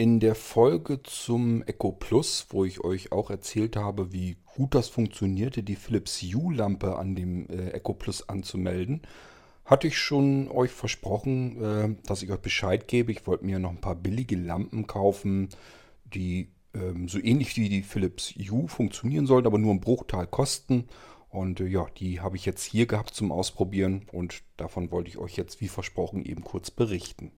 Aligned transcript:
In 0.00 0.18
der 0.18 0.34
Folge 0.34 1.02
zum 1.02 1.62
Echo 1.64 1.92
Plus, 1.92 2.46
wo 2.48 2.64
ich 2.64 2.82
euch 2.82 3.12
auch 3.12 3.28
erzählt 3.28 3.76
habe, 3.76 4.14
wie 4.14 4.38
gut 4.56 4.74
das 4.74 4.88
funktionierte, 4.88 5.62
die 5.62 5.76
Philips 5.76 6.22
Hue-Lampe 6.22 6.96
an 6.96 7.14
dem 7.14 7.46
äh, 7.50 7.72
Echo 7.72 7.92
Plus 7.92 8.26
anzumelden, 8.26 9.02
hatte 9.66 9.88
ich 9.88 9.98
schon 9.98 10.48
euch 10.48 10.70
versprochen, 10.70 11.62
äh, 11.62 11.96
dass 12.06 12.22
ich 12.22 12.32
euch 12.32 12.40
Bescheid 12.40 12.88
gebe. 12.88 13.12
Ich 13.12 13.26
wollte 13.26 13.44
mir 13.44 13.58
noch 13.58 13.68
ein 13.68 13.82
paar 13.82 13.94
billige 13.94 14.36
Lampen 14.36 14.86
kaufen, 14.86 15.50
die 16.06 16.48
ähm, 16.72 17.06
so 17.06 17.18
ähnlich 17.18 17.58
wie 17.58 17.68
die 17.68 17.82
Philips 17.82 18.32
Hue 18.50 18.68
funktionieren 18.68 19.26
sollen, 19.26 19.44
aber 19.44 19.58
nur 19.58 19.72
einen 19.72 19.80
Bruchteil 19.80 20.26
kosten. 20.26 20.88
Und 21.28 21.60
äh, 21.60 21.66
ja, 21.66 21.84
die 21.98 22.20
habe 22.20 22.36
ich 22.36 22.46
jetzt 22.46 22.64
hier 22.64 22.86
gehabt 22.86 23.12
zum 23.12 23.30
Ausprobieren 23.30 24.06
und 24.12 24.44
davon 24.56 24.92
wollte 24.92 25.10
ich 25.10 25.18
euch 25.18 25.36
jetzt 25.36 25.60
wie 25.60 25.68
versprochen 25.68 26.24
eben 26.24 26.42
kurz 26.42 26.70
berichten. 26.70 27.32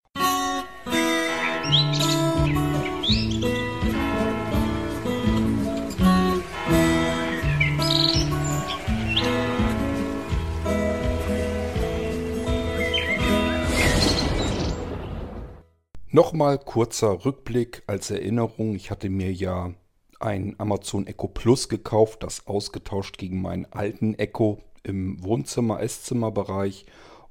Nochmal 16.14 16.58
kurzer 16.58 17.24
Rückblick 17.24 17.84
als 17.86 18.10
Erinnerung. 18.10 18.74
Ich 18.74 18.90
hatte 18.90 19.08
mir 19.08 19.32
ja 19.32 19.72
ein 20.20 20.54
Amazon 20.58 21.06
Echo 21.06 21.26
Plus 21.26 21.70
gekauft, 21.70 22.22
das 22.22 22.46
ausgetauscht 22.46 23.16
gegen 23.16 23.40
meinen 23.40 23.66
alten 23.70 24.14
Echo 24.16 24.62
im 24.82 25.24
Wohnzimmer, 25.24 25.80
Esszimmerbereich. 25.80 26.84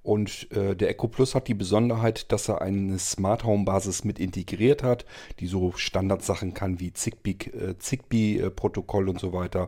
Und 0.04 0.52
äh, 0.52 0.76
der 0.76 0.90
Echo 0.90 1.08
Plus 1.08 1.36
hat 1.36 1.48
die 1.48 1.54
Besonderheit, 1.54 2.32
dass 2.32 2.50
er 2.50 2.62
eine 2.62 2.98
Smart 2.98 3.44
Home 3.44 3.66
Basis 3.66 4.04
mit 4.04 4.20
integriert 4.20 4.82
hat, 4.82 5.06
die 5.40 5.48
so 5.48 5.74
Standardsachen 5.76 6.56
kann 6.56 6.80
wie 6.80 6.92
Zigbee, 6.92 7.38
äh, 7.54 7.78
Zigbee 7.78 8.40
äh, 8.40 8.50
Protokoll 8.50 9.10
und 9.10 9.20
so 9.20 9.32
weiter. 9.32 9.68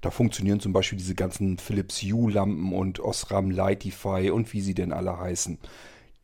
Da 0.00 0.10
funktionieren 0.10 0.60
zum 0.60 0.72
Beispiel 0.72 0.98
diese 0.98 1.14
ganzen 1.14 1.58
Philips 1.58 2.02
Hue 2.02 2.32
Lampen 2.32 2.72
und 2.72 3.00
Osram 3.00 3.50
Lightify 3.50 4.30
und 4.30 4.52
wie 4.54 4.60
sie 4.62 4.74
denn 4.74 4.92
alle 4.92 5.18
heißen. 5.18 5.58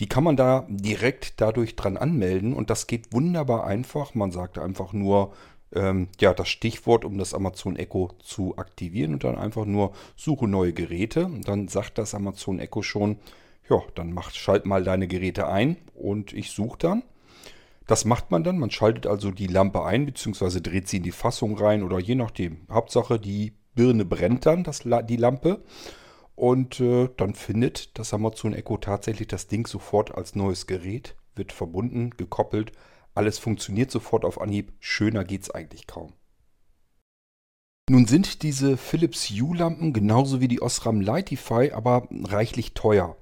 Die 0.01 0.09
kann 0.09 0.25
man 0.25 0.37
da 0.37 0.67
direkt 0.69 1.35
dadurch 1.43 1.77
dran 1.77 1.99
anmelden 1.99 2.55
und 2.55 2.71
das 2.71 2.87
geht 2.87 3.13
wunderbar 3.13 3.67
einfach. 3.67 4.15
Man 4.15 4.33
sagt 4.33 4.57
einfach 4.57 4.95
nur 4.95 5.33
ähm, 5.75 6.09
ja, 6.19 6.33
das 6.35 6.49
Stichwort, 6.49 7.05
um 7.05 7.19
das 7.19 7.35
Amazon 7.35 7.77
Echo 7.77 8.11
zu 8.23 8.57
aktivieren 8.57 9.13
und 9.13 9.25
dann 9.25 9.37
einfach 9.37 9.67
nur 9.67 9.93
suche 10.17 10.49
neue 10.49 10.73
Geräte. 10.73 11.27
Und 11.27 11.47
dann 11.47 11.69
sagt 11.69 11.99
das 11.99 12.15
Amazon 12.15 12.59
Echo 12.59 12.83
schon, 12.83 13.19
ja, 13.71 13.83
dann 13.95 14.13
macht, 14.13 14.37
schalt 14.37 14.67
mal 14.67 14.83
deine 14.83 15.07
Geräte 15.07 15.49
ein 15.49 15.77
und 15.95 16.33
ich 16.33 16.51
suche 16.51 16.79
dann. 16.79 17.03
Das 17.87 18.05
macht 18.05 18.31
man 18.31 18.45
dann. 18.45 18.59
Man 18.59 18.71
schaltet 18.71 19.07
also 19.07 19.31
die 19.31 19.47
Lampe 19.47 19.85
ein, 19.85 20.07
beziehungsweise 20.07 20.61
dreht 20.61 20.89
sie 20.89 20.99
in 20.99 21.03
die 21.03 21.13
Fassung 21.13 21.57
rein 21.57 21.83
oder 21.83 21.99
je 21.99 22.15
nachdem. 22.15 22.67
Hauptsache, 22.71 23.19
die 23.19 23.55
Birne 23.75 24.05
brennt 24.05 24.47
dann, 24.47 24.65
das, 24.65 24.83
die 24.85 25.17
Lampe. 25.17 25.65
Und 26.35 26.81
äh, 26.81 27.09
dann 27.17 27.35
findet 27.35 27.99
das 27.99 28.15
Amazon 28.15 28.55
Echo 28.55 28.77
tatsächlich 28.79 29.29
das 29.29 29.47
Ding 29.47 29.67
sofort 29.67 30.15
als 30.15 30.35
neues 30.35 30.67
Gerät, 30.67 31.17
wird 31.35 31.53
verbunden, 31.53 32.11
gekoppelt. 32.17 32.73
Alles 33.15 33.39
funktioniert 33.39 33.91
sofort 33.91 34.25
auf 34.25 34.41
Anhieb. 34.41 34.73
Schöner 34.79 35.25
geht 35.25 35.43
es 35.43 35.51
eigentlich 35.51 35.87
kaum. 35.87 36.13
Nun 37.91 38.07
sind 38.07 38.43
diese 38.45 38.77
Philips 38.77 39.29
Hue-Lampen 39.31 39.93
genauso 39.93 40.41
wie 40.41 40.49
die 40.49 40.63
Osram 40.63 41.01
Lightify 41.01 41.73
aber 41.73 42.07
reichlich 42.11 42.73
teuer. 42.73 43.17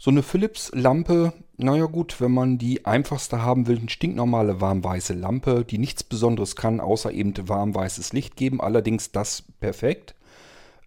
So 0.00 0.10
eine 0.10 0.22
Philips-Lampe, 0.22 1.34
naja 1.58 1.84
gut, 1.84 2.20
wenn 2.22 2.32
man 2.32 2.56
die 2.56 2.86
einfachste 2.86 3.42
haben 3.42 3.66
will, 3.66 3.78
eine 3.78 3.90
stinknormale 3.90 4.60
warmweiße 4.60 5.12
Lampe, 5.12 5.64
die 5.64 5.76
nichts 5.76 6.02
Besonderes 6.02 6.56
kann, 6.56 6.80
außer 6.80 7.12
eben 7.12 7.34
warmweißes 7.36 8.14
Licht 8.14 8.34
geben, 8.36 8.62
allerdings 8.62 9.12
das 9.12 9.44
perfekt 9.60 10.14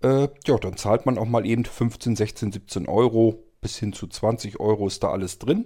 äh, 0.04 0.28
ja, 0.46 0.58
dann 0.58 0.78
zahlt 0.78 1.06
man 1.06 1.18
auch 1.18 1.26
mal 1.26 1.46
eben 1.46 1.66
15, 1.66 2.16
16, 2.16 2.52
17 2.52 2.88
Euro 2.88 3.44
bis 3.62 3.78
hin 3.78 3.94
zu 3.94 4.08
20 4.08 4.60
Euro 4.60 4.88
ist 4.88 5.04
da 5.04 5.12
alles 5.12 5.40
drin. 5.40 5.66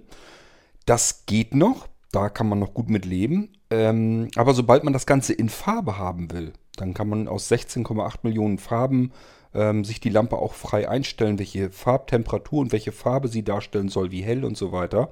Das 0.86 1.26
geht 1.26 1.54
noch, 1.54 1.88
da 2.12 2.28
kann 2.28 2.48
man 2.48 2.60
noch 2.60 2.72
gut 2.72 2.88
mit 2.88 3.04
leben. 3.04 3.52
Ähm, 3.70 4.28
aber 4.36 4.54
sobald 4.54 4.84
man 4.84 4.92
das 4.92 5.04
Ganze 5.04 5.32
in 5.32 5.48
Farbe 5.48 5.98
haben 5.98 6.30
will, 6.30 6.52
dann 6.76 6.94
kann 6.94 7.08
man 7.08 7.26
aus 7.26 7.50
16,8 7.50 8.18
Millionen 8.22 8.58
Farben 8.58 9.12
ähm, 9.54 9.84
sich 9.84 10.00
die 10.00 10.10
Lampe 10.10 10.36
auch 10.36 10.54
frei 10.54 10.88
einstellen, 10.88 11.38
welche 11.38 11.70
Farbtemperatur 11.70 12.60
und 12.60 12.72
welche 12.72 12.92
Farbe 12.92 13.28
sie 13.28 13.42
darstellen 13.42 13.88
soll, 13.88 14.10
wie 14.10 14.22
hell 14.22 14.44
und 14.44 14.56
so 14.56 14.72
weiter. 14.72 15.10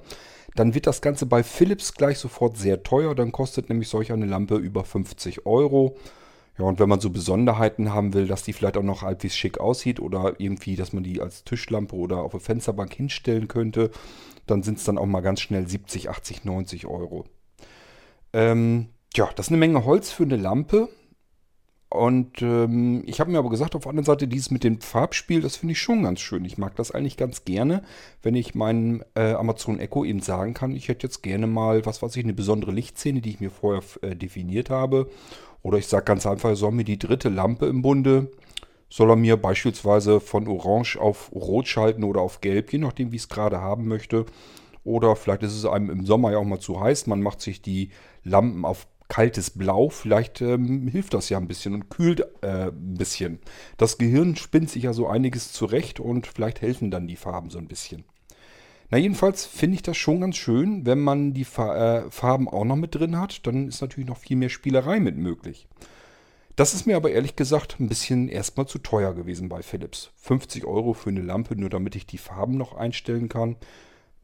Dann 0.55 0.73
wird 0.73 0.87
das 0.87 1.01
Ganze 1.01 1.25
bei 1.25 1.43
Philips 1.43 1.93
gleich 1.93 2.17
sofort 2.17 2.57
sehr 2.57 2.83
teuer. 2.83 3.13
Dann 3.13 3.31
kostet 3.31 3.69
nämlich 3.69 3.89
solch 3.89 4.11
eine 4.11 4.25
Lampe 4.25 4.55
über 4.55 4.83
50 4.83 5.45
Euro. 5.45 5.97
Ja, 6.57 6.65
und 6.65 6.79
wenn 6.79 6.89
man 6.89 6.99
so 6.99 7.11
Besonderheiten 7.11 7.93
haben 7.93 8.13
will, 8.13 8.27
dass 8.27 8.41
die 8.41 8.53
vielleicht 8.53 8.77
auch 8.77 8.83
noch 8.83 9.03
halbwegs 9.03 9.37
schick 9.37 9.59
aussieht 9.59 9.99
oder 9.99 10.39
irgendwie, 10.39 10.75
dass 10.75 10.93
man 10.93 11.03
die 11.03 11.21
als 11.21 11.43
Tischlampe 11.43 11.95
oder 11.95 12.17
auf 12.17 12.33
eine 12.33 12.41
Fensterbank 12.41 12.93
hinstellen 12.93 13.47
könnte, 13.47 13.91
dann 14.47 14.63
sind 14.63 14.79
es 14.79 14.83
dann 14.83 14.97
auch 14.97 15.05
mal 15.05 15.21
ganz 15.21 15.41
schnell 15.41 15.67
70, 15.67 16.09
80, 16.09 16.45
90 16.45 16.87
Euro. 16.87 17.25
Ähm, 18.33 18.87
ja, 19.13 19.29
das 19.35 19.47
ist 19.47 19.51
eine 19.51 19.59
Menge 19.59 19.85
Holz 19.85 20.11
für 20.11 20.23
eine 20.23 20.37
Lampe. 20.37 20.89
Und 21.89 22.41
ähm, 22.41 23.03
ich 23.05 23.21
habe 23.21 23.31
mir 23.31 23.37
aber 23.39 23.49
gesagt, 23.49 23.73
auf 23.73 23.83
der 23.83 23.91
anderen 23.91 24.05
Seite, 24.05 24.27
dieses 24.27 24.51
mit 24.51 24.65
dem 24.65 24.81
Farbspiel, 24.81 25.41
das 25.41 25.55
finde 25.55 25.71
ich 25.71 25.79
schon 25.79 26.03
ganz 26.03 26.19
schön. 26.19 26.43
Ich 26.43 26.57
mag 26.57 26.75
das 26.75 26.91
eigentlich 26.91 27.15
ganz 27.15 27.45
gerne, 27.45 27.81
wenn 28.21 28.35
ich 28.35 28.55
meinem 28.55 29.03
äh, 29.15 29.33
Amazon 29.33 29.79
Echo 29.79 30.03
eben 30.03 30.19
sagen 30.21 30.53
kann, 30.53 30.75
ich 30.75 30.89
hätte 30.89 31.07
jetzt 31.07 31.23
gerne 31.23 31.47
mal, 31.47 31.85
was 31.85 32.01
weiß 32.01 32.15
ich, 32.17 32.25
eine 32.25 32.33
besondere 32.33 32.71
Lichtszene, 32.71 33.21
die 33.21 33.29
ich 33.29 33.39
mir 33.39 33.51
vorher 33.51 33.83
äh, 34.01 34.15
definiert 34.15 34.69
habe. 34.69 35.09
Oder 35.63 35.77
ich 35.77 35.87
sage 35.87 36.03
ganz 36.03 36.25
einfach, 36.25 36.55
soll 36.57 36.71
mir 36.71 36.83
die 36.83 36.99
dritte 36.99 37.29
Lampe 37.29 37.67
im 37.67 37.81
Bunde, 37.81 38.31
soll 38.89 39.09
er 39.09 39.15
mir 39.15 39.37
beispielsweise 39.37 40.19
von 40.19 40.47
Orange 40.47 40.97
auf 40.97 41.31
Rot 41.33 41.69
schalten 41.69 42.03
oder 42.03 42.21
auf 42.21 42.41
Gelb, 42.41 42.73
je 42.73 42.79
nachdem, 42.79 43.11
wie 43.11 43.15
ich 43.15 43.23
es 43.23 43.29
gerade 43.29 43.61
haben 43.61 43.87
möchte. 43.87 44.25
Oder 44.83 45.15
vielleicht 45.15 45.43
ist 45.43 45.55
es 45.55 45.65
einem 45.65 45.89
im 45.89 46.05
Sommer 46.05 46.31
ja 46.31 46.37
auch 46.37 46.45
mal 46.45 46.59
zu 46.59 46.79
heiß, 46.79 47.07
man 47.07 47.21
macht 47.21 47.41
sich 47.41 47.61
die 47.61 47.91
Lampen 48.23 48.65
auf 48.65 48.87
kaltes 49.07 49.51
Blau, 49.51 49.89
vielleicht 49.89 50.41
ähm, 50.41 50.87
hilft 50.87 51.13
das 51.13 51.29
ja 51.29 51.37
ein 51.37 51.47
bisschen 51.47 51.73
und 51.73 51.89
kühlt 51.89 52.21
äh, 52.41 52.67
ein 52.67 52.95
bisschen. 52.95 53.39
Das 53.77 53.97
Gehirn 53.97 54.35
spinnt 54.35 54.69
sich 54.69 54.83
ja 54.83 54.93
so 54.93 55.07
einiges 55.07 55.51
zurecht 55.51 55.99
und 55.99 56.27
vielleicht 56.27 56.61
helfen 56.61 56.91
dann 56.91 57.07
die 57.07 57.15
Farben 57.15 57.49
so 57.49 57.57
ein 57.57 57.67
bisschen. 57.67 58.03
Na 58.89 58.97
jedenfalls 58.97 59.45
finde 59.45 59.75
ich 59.75 59.81
das 59.81 59.97
schon 59.97 60.21
ganz 60.21 60.37
schön, 60.37 60.85
wenn 60.85 60.99
man 60.99 61.33
die 61.33 61.45
äh, 61.57 62.09
Farben 62.09 62.47
auch 62.47 62.63
noch 62.63 62.75
mit 62.75 62.95
drin 62.95 63.19
hat, 63.19 63.45
dann 63.45 63.67
ist 63.67 63.81
natürlich 63.81 64.07
noch 64.07 64.17
viel 64.17 64.37
mehr 64.37 64.49
Spielerei 64.49 64.99
mit 64.99 65.17
möglich. 65.17 65.67
Das 66.55 66.73
ist 66.73 66.87
mir 66.87 66.95
aber 66.95 67.11
ehrlich 67.11 67.35
gesagt 67.35 67.79
ein 67.79 67.87
bisschen 67.87 68.29
erstmal 68.29 68.65
zu 68.65 68.79
teuer 68.79 69.13
gewesen 69.13 69.47
bei 69.47 69.61
Philips. 69.61 70.11
50 70.15 70.65
Euro 70.65 70.93
für 70.93 71.09
eine 71.09 71.21
Lampe, 71.21 71.55
nur 71.55 71.69
damit 71.69 71.95
ich 71.95 72.07
die 72.07 72.17
Farben 72.17 72.57
noch 72.57 72.73
einstellen 72.73 73.29
kann. 73.29 73.57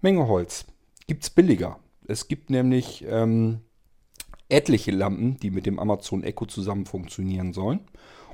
Menge 0.01 0.27
Holz. 0.27 0.65
Gibt's 1.05 1.29
billiger. 1.29 1.79
Es 2.07 2.27
gibt 2.27 2.49
nämlich 2.49 3.05
ähm, 3.07 3.61
etliche 4.49 4.91
Lampen, 4.91 5.37
die 5.39 5.51
mit 5.51 5.65
dem 5.65 5.79
Amazon 5.79 6.23
Echo 6.23 6.45
zusammen 6.45 6.85
funktionieren 6.85 7.53
sollen. 7.53 7.81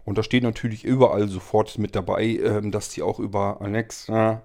Und 0.05 0.17
da 0.17 0.23
steht 0.23 0.43
natürlich 0.43 0.83
überall 0.83 1.27
sofort 1.27 1.77
mit 1.77 1.95
dabei, 1.95 2.25
ähm, 2.25 2.71
dass 2.71 2.89
die 2.89 3.01
auch 3.01 3.19
über 3.19 3.61
Alexa 3.61 4.41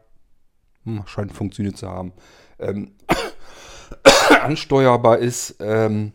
hm, 0.84 1.02
scheint 1.06 1.32
funktioniert 1.32 1.76
zu 1.76 1.88
haben, 1.88 2.12
ähm, 2.58 2.92
ansteuerbar 4.42 5.19
ist. 5.19 5.56
Ähm, 5.60 6.12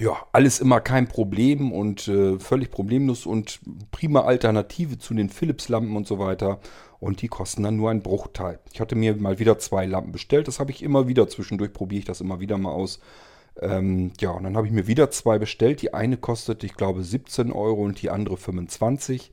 ja, 0.00 0.16
alles 0.32 0.60
immer 0.60 0.80
kein 0.80 1.08
Problem 1.08 1.72
und 1.72 2.06
äh, 2.06 2.38
völlig 2.38 2.70
problemlos 2.70 3.26
und 3.26 3.58
prima 3.90 4.20
Alternative 4.20 4.98
zu 4.98 5.12
den 5.12 5.28
Philips-Lampen 5.28 5.96
und 5.96 6.06
so 6.06 6.20
weiter. 6.20 6.60
Und 7.00 7.22
die 7.22 7.28
kosten 7.28 7.64
dann 7.64 7.76
nur 7.76 7.90
einen 7.90 8.02
Bruchteil. 8.02 8.60
Ich 8.72 8.80
hatte 8.80 8.94
mir 8.94 9.16
mal 9.16 9.38
wieder 9.38 9.58
zwei 9.58 9.86
Lampen 9.86 10.12
bestellt. 10.12 10.46
Das 10.46 10.60
habe 10.60 10.70
ich 10.70 10.82
immer 10.82 11.08
wieder. 11.08 11.28
Zwischendurch 11.28 11.72
probiere 11.72 12.00
ich 12.00 12.04
das 12.04 12.20
immer 12.20 12.40
wieder 12.40 12.58
mal 12.58 12.72
aus. 12.72 13.00
Ähm, 13.60 14.12
ja, 14.20 14.30
und 14.30 14.44
dann 14.44 14.56
habe 14.56 14.66
ich 14.66 14.72
mir 14.72 14.86
wieder 14.86 15.10
zwei 15.10 15.38
bestellt. 15.38 15.82
Die 15.82 15.94
eine 15.94 16.16
kostet, 16.16 16.64
ich 16.64 16.74
glaube, 16.74 17.02
17 17.02 17.52
Euro 17.52 17.82
und 17.82 18.00
die 18.02 18.10
andere 18.10 18.36
25. 18.36 19.32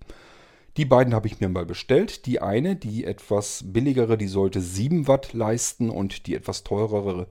Die 0.77 0.85
beiden 0.85 1.13
habe 1.13 1.27
ich 1.27 1.39
mir 1.39 1.49
mal 1.49 1.65
bestellt. 1.65 2.25
Die 2.25 2.41
eine, 2.41 2.75
die 2.75 3.05
etwas 3.05 3.63
billigere, 3.65 4.17
die 4.17 4.27
sollte 4.27 4.61
7 4.61 5.07
Watt 5.07 5.33
leisten 5.33 5.89
und 5.89 6.27
die 6.27 6.35
etwas 6.35 6.63
teurere 6.63 7.27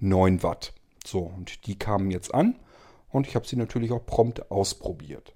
9 0.00 0.42
Watt. 0.42 0.72
So, 1.04 1.20
und 1.20 1.66
die 1.66 1.78
kamen 1.78 2.10
jetzt 2.10 2.34
an 2.34 2.56
und 3.10 3.26
ich 3.26 3.34
habe 3.34 3.46
sie 3.46 3.56
natürlich 3.56 3.92
auch 3.92 4.04
prompt 4.04 4.50
ausprobiert. 4.50 5.34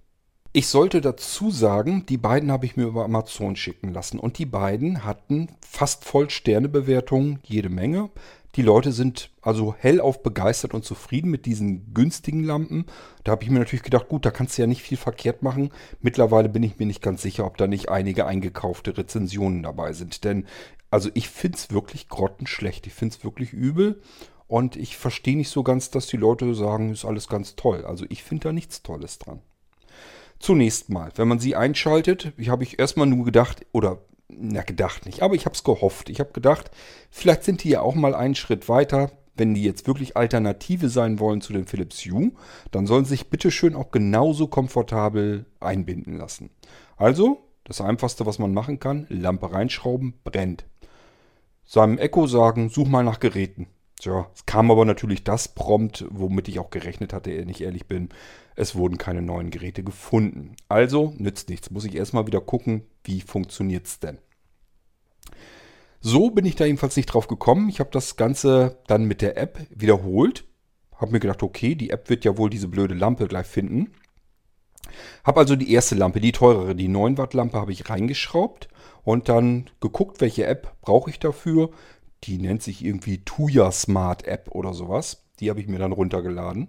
Ich 0.55 0.69
sollte 0.69 1.01
dazu 1.01 1.51
sagen, 1.51 2.05
die 2.05 2.19
beiden 2.19 2.53
habe 2.53 2.67
ich 2.67 2.77
mir 2.77 2.85
über 2.85 3.05
Amazon 3.05 3.57
schicken 3.57 3.95
lassen 3.95 4.19
und 4.19 4.37
die 4.37 4.45
beiden 4.45 5.03
hatten 5.03 5.49
fast 5.67 6.05
voll 6.05 6.29
Sternebewertungen, 6.29 7.39
jede 7.43 7.71
Menge. 7.71 8.11
Die 8.55 8.63
Leute 8.63 8.93
sind 8.93 9.31
also 9.41 9.75
hellauf 9.79 10.23
begeistert 10.23 10.75
und 10.75 10.85
zufrieden 10.85 11.31
mit 11.31 11.47
diesen 11.47 11.95
günstigen 11.95 12.45
Lampen. 12.45 12.85
Da 13.25 13.33
habe 13.33 13.45
ich 13.45 13.51
mir 13.51 13.59
natürlich 13.59 13.83
gedacht, 13.83 14.09
gut, 14.09 14.27
da 14.27 14.31
kannst 14.31 14.59
du 14.59 14.63
ja 14.63 14.67
nicht 14.67 14.83
viel 14.83 14.99
verkehrt 14.99 15.43
machen. 15.43 15.71
Mittlerweile 16.01 16.51
bin 16.51 16.63
ich 16.63 16.79
mir 16.79 16.87
nicht 16.87 17.01
ganz 17.01 17.23
sicher, 17.23 17.47
ob 17.47 17.57
da 17.57 17.67
nicht 17.67 17.89
einige 17.89 18.27
eingekaufte 18.27 18.97
Rezensionen 18.97 19.63
dabei 19.63 19.95
sind. 19.95 20.25
Denn 20.25 20.47
also 20.91 21.09
ich 21.15 21.31
finde 21.31 21.57
es 21.57 21.71
wirklich 21.71 22.11
grottenschlecht. 22.11 22.87
Ich 22.87 22.93
finde 22.93 23.17
es 23.17 23.25
wirklich 23.25 23.55
übel. 23.55 24.03
Und 24.47 24.77
ich 24.77 24.99
verstehe 24.99 25.39
nicht 25.39 25.49
so 25.49 25.63
ganz, 25.63 25.91
dass 25.91 26.07
die 26.07 26.19
Leute 26.19 26.55
sagen, 26.55 26.93
ist 26.93 27.07
alles 27.07 27.29
ganz 27.29 27.57
toll. 27.57 27.87
Also 27.87 28.05
ich 28.11 28.23
finde 28.23 28.49
da 28.49 28.53
nichts 28.53 28.83
Tolles 28.83 29.19
dran. 29.19 29.41
Zunächst 30.39 30.91
mal, 30.91 31.11
wenn 31.15 31.29
man 31.29 31.39
sie 31.39 31.57
einschaltet, 31.57 32.35
habe 32.49 32.65
ich 32.65 32.79
erstmal 32.79 33.07
nur 33.07 33.25
gedacht, 33.25 33.65
oder 33.73 34.03
na 34.39 34.63
gedacht 34.63 35.07
nicht, 35.07 35.23
aber 35.23 35.35
ich 35.35 35.45
habe 35.45 35.55
es 35.55 35.65
gehofft. 35.65 36.09
Ich 36.09 36.21
habe 36.21 36.33
gedacht, 36.33 36.71
vielleicht 37.11 37.45
sind 37.45 37.65
die 37.65 37.71
ja 37.71 37.81
auch 37.81 37.95
mal 37.95 38.15
einen 38.15 38.35
Schritt 38.35 38.69
weiter. 38.69 39.11
Wenn 39.35 39.55
die 39.55 39.63
jetzt 39.63 39.87
wirklich 39.87 40.17
Alternative 40.17 40.91
sein 40.91 41.19
wollen 41.19 41.41
zu 41.41 41.55
den 41.55 41.67
Philips 41.67 42.05
Hue, 42.05 42.33
dann 42.71 42.87
sollen 42.87 43.05
sie 43.05 43.11
sich 43.11 43.31
bitteschön 43.31 43.75
auch 43.75 43.91
genauso 43.91 44.47
komfortabel 44.47 45.47
einbinden 45.59 46.19
lassen. 46.19 46.51
Also, 46.99 47.39
das 47.65 47.81
Einfachste, 47.81 48.27
was 48.27 48.39
man 48.39 48.53
machen 48.53 48.79
kann, 48.79 49.07
Lampe 49.09 49.51
reinschrauben, 49.51 50.15
brennt. 50.25 50.67
Seinem 51.65 51.97
Echo 51.97 52.27
sagen, 52.27 52.69
such 52.69 52.89
mal 52.89 53.05
nach 53.05 53.21
Geräten. 53.21 53.69
Tja, 54.03 54.29
es 54.35 54.47
kam 54.47 54.73
aber 54.73 54.85
natürlich 54.85 55.23
das 55.23 55.47
prompt, 55.47 56.05
womit 56.11 56.49
ich 56.49 56.59
auch 56.59 56.71
gerechnet 56.71 57.13
hatte, 57.13 57.31
wenn 57.31 57.49
ich 57.49 57.61
ehrlich 57.61 57.87
bin. 57.87 58.09
Es 58.57 58.75
wurden 58.75 58.99
keine 58.99 59.23
neuen 59.23 59.51
Geräte 59.51 59.85
gefunden. 59.85 60.57
Also 60.69 61.15
nützt 61.19 61.49
nichts. 61.49 61.71
Muss 61.71 61.85
ich 61.85 61.95
erstmal 61.95 62.27
wieder 62.27 62.41
gucken, 62.41 62.83
wie 63.05 63.21
funktioniert 63.21 63.87
es 63.87 64.01
denn. 64.01 64.19
So 66.01 66.31
bin 66.31 66.45
ich 66.47 66.57
da 66.57 66.65
jedenfalls 66.65 66.97
nicht 66.97 67.07
drauf 67.07 67.29
gekommen. 67.29 67.69
Ich 67.69 67.79
habe 67.79 67.91
das 67.93 68.17
Ganze 68.17 68.81
dann 68.89 69.05
mit 69.05 69.23
der 69.23 69.37
App 69.37 69.61
wiederholt. 69.71 70.47
Habe 70.97 71.13
mir 71.13 71.21
gedacht, 71.21 71.45
okay, 71.45 71.77
die 71.77 71.91
App 71.91 72.11
wird 72.11 72.25
ja 72.25 72.37
wohl 72.37 72.51
diese 72.51 72.67
blöde 72.67 72.95
Lampe 72.95 73.29
gleich 73.29 73.47
finden. 73.47 73.93
Habe 75.23 75.39
also 75.39 75.55
die 75.55 75.73
erste 75.73 75.95
Lampe, 75.95 76.21
die 76.21 76.33
teurere, 76.33 76.75
die 76.75 76.89
9 76.89 77.19
Watt 77.19 77.35
Lampe, 77.35 77.57
habe 77.57 77.71
ich 77.71 77.89
reingeschraubt 77.89 78.69
und 79.05 79.29
dann 79.29 79.71
geguckt, 79.81 80.21
welche 80.21 80.45
App 80.45 80.75
brauche 80.81 81.09
ich 81.09 81.21
dafür. 81.21 81.71
Die 82.25 82.39
nennt 82.39 82.63
sich 82.63 82.85
irgendwie 82.85 83.19
Tuya 83.19 83.73
Smart 83.73 84.27
App 84.27 84.51
oder 84.53 84.75
sowas. 84.75 85.23
Die 85.41 85.51
habe 85.51 85.61
ich 85.61 85.69
mir 85.69 85.79
dann 85.79 85.93
runtergeladen. 85.93 86.69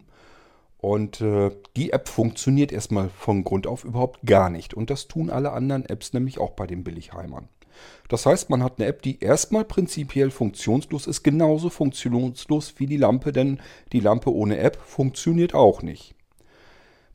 Und 0.78 1.22
äh, 1.22 1.52
die 1.78 1.92
App 1.92 2.10
funktioniert 2.10 2.74
erstmal 2.74 3.10
von 3.10 3.44
Grund 3.44 3.68
auf 3.68 3.86
überhaupt 3.86 4.20
gar 4.26 4.50
nicht. 4.50 4.74
Und 4.74 4.90
das 4.90 5.08
tun 5.08 5.30
alle 5.30 5.54
anderen 5.54 5.86
Apps 5.86 6.12
nämlich 6.12 6.40
auch 6.40 6.52
bei 6.52 6.68
den 6.68 6.84
Billigheimern. 6.84 7.48
Das 8.10 8.26
heißt, 8.26 8.50
man 8.50 8.64
hat 8.64 8.80
eine 8.80 8.88
App, 8.88 9.02
die 9.02 9.20
erstmal 9.20 9.64
prinzipiell 9.64 10.30
funktionslos 10.30 11.08
ist, 11.08 11.24
genauso 11.24 11.70
funktionslos 11.70 12.76
wie 12.78 12.86
die 12.86 12.98
Lampe, 12.98 13.32
denn 13.32 13.60
die 13.92 14.00
Lampe 14.00 14.34
ohne 14.34 14.58
App 14.58 14.78
funktioniert 14.78 15.54
auch 15.54 15.82
nicht. 15.82 16.16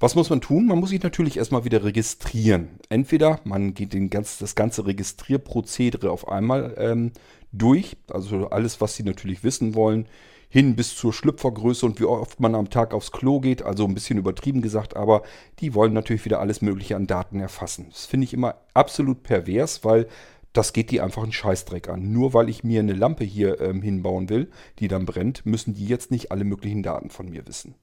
Was 0.01 0.15
muss 0.15 0.31
man 0.31 0.41
tun? 0.41 0.67
Man 0.67 0.79
muss 0.79 0.91
sich 0.91 1.03
natürlich 1.03 1.39
erstmal 1.39 1.65
wieder 1.65 1.83
registrieren. 1.83 2.79
Entweder 2.89 3.41
man 3.43 3.75
geht 3.75 3.97
ganz, 4.11 4.39
das 4.39 4.55
ganze 4.55 4.87
Registrierprozedere 4.87 6.11
auf 6.11 6.29
einmal 6.29 6.75
ähm, 6.79 7.11
durch, 7.53 7.97
also 8.11 8.49
alles, 8.51 8.81
was 8.81 8.97
Sie 8.97 9.03
natürlich 9.03 9.45
wissen 9.45 9.75
wollen, 9.75 10.07
hin 10.49 10.77
bis 10.77 10.97
zur 10.97 11.13
Schlüpfergröße 11.13 11.85
und 11.85 12.01
wie 12.01 12.05
oft 12.05 12.41
man 12.41 12.55
am 12.55 12.71
Tag 12.71 12.95
aufs 12.95 13.13
Klo 13.13 13.41
geht, 13.41 13.63
also 13.63 13.85
ein 13.85 13.95
bisschen 13.95 14.19
übertrieben 14.19 14.63
gesagt, 14.63 14.97
aber 14.97 15.23
die 15.59 15.75
wollen 15.75 15.93
natürlich 15.93 16.25
wieder 16.25 16.41
alles 16.41 16.63
Mögliche 16.63 16.97
an 16.97 17.07
Daten 17.07 17.41
erfassen. 17.41 17.87
Das 17.91 18.07
finde 18.07 18.25
ich 18.25 18.33
immer 18.33 18.55
absolut 18.73 19.23
pervers, 19.23 19.85
weil 19.85 20.07
das 20.55 20.73
geht 20.73 20.91
die 20.91 21.03
einfach 21.03 21.23
einen 21.23 21.33
Scheißdreck 21.33 21.89
an. 21.89 22.13
Nur 22.13 22.33
weil 22.33 22.49
ich 22.49 22.65
mir 22.65 22.81
eine 22.81 22.95
Lampe 22.95 23.25
hier 23.25 23.61
ähm, 23.61 23.83
hinbauen 23.83 24.31
will, 24.31 24.51
die 24.79 24.89
dann 24.89 25.05
brennt, 25.05 25.45
müssen 25.45 25.75
die 25.75 25.87
jetzt 25.87 26.11
nicht 26.11 26.33
alle 26.33 26.45
möglichen 26.45 26.83
Daten 26.83 27.11
von 27.11 27.29
mir 27.29 27.47
wissen. 27.47 27.75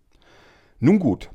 Nun 0.79 0.99
gut, 0.99 1.29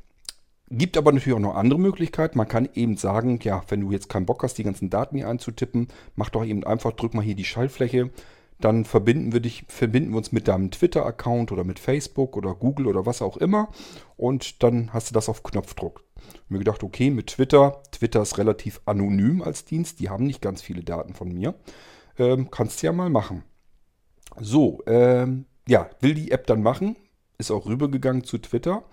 Gibt 0.73 0.95
aber 0.95 1.11
natürlich 1.11 1.35
auch 1.35 1.41
noch 1.41 1.55
andere 1.55 1.79
Möglichkeiten. 1.79 2.37
Man 2.37 2.47
kann 2.47 2.69
eben 2.73 2.95
sagen, 2.95 3.39
ja, 3.43 3.61
wenn 3.67 3.81
du 3.81 3.91
jetzt 3.91 4.07
keinen 4.07 4.25
Bock 4.25 4.41
hast, 4.41 4.57
die 4.57 4.63
ganzen 4.63 4.89
Daten 4.89 5.17
hier 5.17 5.27
einzutippen, 5.27 5.89
mach 6.15 6.29
doch 6.29 6.45
eben 6.45 6.63
einfach, 6.63 6.93
drück 6.93 7.13
mal 7.13 7.23
hier 7.23 7.35
die 7.35 7.43
Schaltfläche. 7.43 8.09
Dann 8.57 8.85
verbinden 8.85 9.33
wir, 9.33 9.41
dich, 9.41 9.65
verbinden 9.67 10.11
wir 10.11 10.17
uns 10.17 10.31
mit 10.31 10.47
deinem 10.47 10.71
Twitter-Account 10.71 11.51
oder 11.51 11.65
mit 11.65 11.77
Facebook 11.77 12.37
oder 12.37 12.55
Google 12.55 12.87
oder 12.87 13.05
was 13.05 13.21
auch 13.21 13.35
immer. 13.35 13.67
Und 14.15 14.63
dann 14.63 14.93
hast 14.93 15.09
du 15.09 15.13
das 15.13 15.27
auf 15.27 15.43
Knopfdruck. 15.43 16.05
Ich 16.45 16.49
mir 16.49 16.59
gedacht, 16.59 16.83
okay, 16.83 17.09
mit 17.09 17.27
Twitter. 17.27 17.81
Twitter 17.91 18.21
ist 18.21 18.37
relativ 18.37 18.79
anonym 18.85 19.41
als 19.41 19.65
Dienst. 19.65 19.99
Die 19.99 20.09
haben 20.09 20.25
nicht 20.25 20.41
ganz 20.41 20.61
viele 20.61 20.83
Daten 20.83 21.15
von 21.15 21.33
mir. 21.33 21.53
Ähm, 22.17 22.49
kannst 22.49 22.81
du 22.81 22.87
ja 22.87 22.93
mal 22.93 23.09
machen. 23.09 23.43
So, 24.39 24.83
ähm, 24.85 25.45
ja, 25.67 25.89
will 25.99 26.13
die 26.13 26.31
App 26.31 26.47
dann 26.47 26.63
machen. 26.63 26.95
Ist 27.37 27.51
auch 27.51 27.65
rübergegangen 27.65 28.23
zu 28.23 28.37
Twitter 28.37 28.83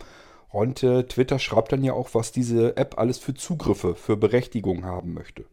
und 0.51 0.83
äh, 0.83 1.05
Twitter 1.05 1.39
schreibt 1.39 1.73
dann 1.73 1.85
ja 1.85 1.93
auch, 1.93 2.11
was 2.15 2.33
diese 2.33 2.77
App 2.77 2.99
alles 2.99 3.19
für 3.19 3.35
Zugriffe, 3.35 3.95
für 3.95 4.17
Berechtigungen 4.17 4.85
haben 4.85 5.13
möchte. 5.13 5.45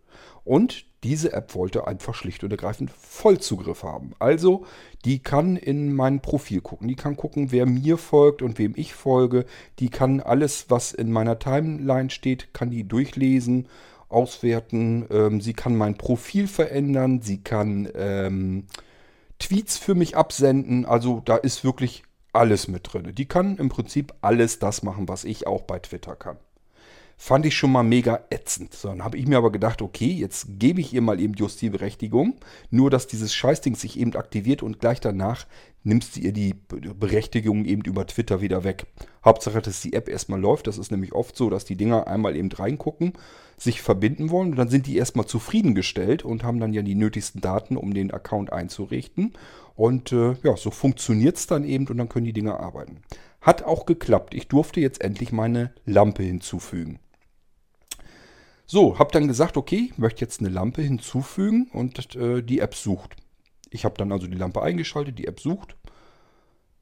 Und 0.46 0.86
diese 1.04 1.34
App 1.34 1.56
wollte 1.56 1.88
einfach 1.88 2.14
schlicht 2.14 2.44
und 2.44 2.52
ergreifend 2.52 2.92
Vollzugriff 2.92 3.84
haben. 3.84 4.14
Also, 4.20 4.66
die 5.04 5.20
kann 5.20 5.58
in 5.58 5.94
mein 5.94 6.22
Profil 6.22 6.62
gucken. 6.62 6.88
Die 6.88 6.96
kann 6.96 7.18
gucken, 7.18 7.52
wer 7.52 7.66
mir 7.66 7.98
folgt 7.98 8.42
und 8.42 8.58
wem 8.58 8.74
ich 8.76 8.94
folge. 8.94 9.46
Die 9.80 9.90
kann 9.90 10.22
alles, 10.22 10.68
was 10.70 10.94
in 10.94 11.12
meiner 11.12 11.40
Timeline 11.40 12.10
steht, 12.10 12.54
kann 12.54 12.70
die 12.70 12.88
durchlesen, 12.88 13.68
auswerten. 14.08 15.06
Ähm, 15.10 15.42
sie 15.42 15.54
kann 15.54 15.76
mein 15.76 15.98
Profil 15.98 16.48
verändern. 16.48 17.22
Sie 17.22 17.42
kann 17.42 17.90
ähm, 17.96 18.68
Tweets 19.40 19.78
für 19.78 19.96
mich 19.96 20.16
absenden. 20.16 20.86
Also, 20.86 21.22
da 21.26 21.38
ist 21.38 21.64
wirklich 21.64 22.04
alles 22.36 22.68
mit 22.68 22.92
drin. 22.92 23.14
Die 23.16 23.26
kann 23.26 23.58
im 23.58 23.70
Prinzip 23.70 24.14
alles 24.22 24.60
das 24.60 24.84
machen, 24.84 25.08
was 25.08 25.24
ich 25.24 25.48
auch 25.48 25.64
bei 25.64 25.80
Twitter 25.80 26.16
kann. 26.16 26.38
Fand 27.18 27.46
ich 27.46 27.56
schon 27.56 27.72
mal 27.72 27.84
mega 27.84 28.26
ätzend. 28.30 28.74
So, 28.74 28.90
dann 28.90 29.04
habe 29.04 29.18
ich 29.18 29.26
mir 29.26 29.38
aber 29.38 29.52
gedacht, 29.52 29.82
okay, 29.82 30.12
jetzt 30.12 30.48
gebe 30.60 30.82
ich 30.82 30.94
ihr 30.94 31.02
mal 31.02 31.20
eben 31.22 31.34
just 31.34 31.62
die 31.62 31.70
Berechtigung. 31.70 32.36
Nur, 32.72 32.90
dass 32.90 33.08
dieses 33.08 33.34
Scheißding 33.34 33.76
sich 33.76 33.98
eben 33.98 34.16
aktiviert 34.16 34.62
und 34.62 34.80
gleich 34.82 35.00
danach 35.00 35.46
nimmst 35.86 36.16
du 36.16 36.20
ihr 36.20 36.34
die 36.34 36.54
Berechtigung 36.54 37.64
eben 37.64 37.84
über 37.84 38.06
Twitter 38.06 38.42
wieder 38.42 38.66
weg. 38.66 38.88
Hauptsache, 39.24 39.62
dass 39.62 39.82
die 39.82 39.94
App 39.94 40.10
erstmal 40.10 40.42
läuft. 40.42 40.68
Das 40.68 40.78
ist 40.78 40.92
nämlich 40.92 41.14
oft 41.14 41.38
so, 41.38 41.50
dass 41.50 41.64
die 41.64 41.78
Dinger 41.78 42.08
einmal 42.08 42.36
eben 42.36 42.52
reingucken, 42.52 43.14
sich 43.58 43.82
verbinden 43.82 44.30
wollen 44.30 44.50
und 44.50 44.58
dann 44.58 44.70
sind 44.70 44.86
die 44.86 44.98
erstmal 44.98 45.26
zufriedengestellt 45.26 46.26
und 46.26 46.44
haben 46.44 46.60
dann 46.60 46.74
ja 46.74 46.82
die 46.82 46.96
nötigsten 46.96 47.40
Daten, 47.40 47.78
um 47.78 47.94
den 47.94 48.12
Account 48.12 48.52
einzurichten. 48.52 49.34
Und 49.76 50.14
äh, 50.14 50.36
ja, 50.44 50.56
so 50.56 50.72
funktioniert 50.72 51.36
es 51.36 51.48
dann 51.48 51.66
eben 51.66 51.88
und 51.88 51.98
dann 51.98 52.10
können 52.10 52.26
die 52.26 52.34
Dinger 52.34 52.60
arbeiten. 52.60 53.02
Hat 53.42 53.64
auch 53.64 53.86
geklappt. 53.86 54.34
Ich 54.34 54.48
durfte 54.48 54.80
jetzt 54.80 55.02
endlich 55.02 55.32
meine 55.32 55.74
Lampe 55.86 56.24
hinzufügen. 56.24 57.00
So, 58.66 58.98
habe 58.98 59.12
dann 59.12 59.28
gesagt, 59.28 59.58
okay, 59.58 59.90
ich 59.92 59.98
möchte 59.98 60.22
jetzt 60.22 60.40
eine 60.40 60.50
Lampe 60.50 60.82
hinzufügen 60.82 61.70
und 61.72 62.16
äh, 62.16 62.42
die 62.42 62.60
App 62.60 62.74
sucht. 62.74 63.16
Ich 63.70 63.86
habe 63.86 63.96
dann 63.98 64.12
also 64.12 64.28
die 64.28 64.38
Lampe 64.38 64.62
eingeschaltet, 64.62 65.20
die 65.20 65.28
App 65.28 65.40
sucht. 65.40 65.76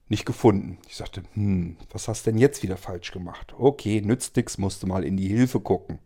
Nicht 0.07 0.25
gefunden. 0.25 0.77
Ich 0.87 0.95
sagte, 0.95 1.23
hm, 1.33 1.77
was 1.91 2.07
hast 2.07 2.27
denn 2.27 2.37
jetzt 2.37 2.61
wieder 2.61 2.77
falsch 2.77 3.11
gemacht? 3.11 3.55
Okay, 3.57 4.01
nützt 4.01 4.35
nix, 4.35 4.57
musste 4.57 4.85
mal 4.85 5.03
in 5.03 5.17
die 5.17 5.27
Hilfe 5.27 5.59
gucken. 5.59 5.99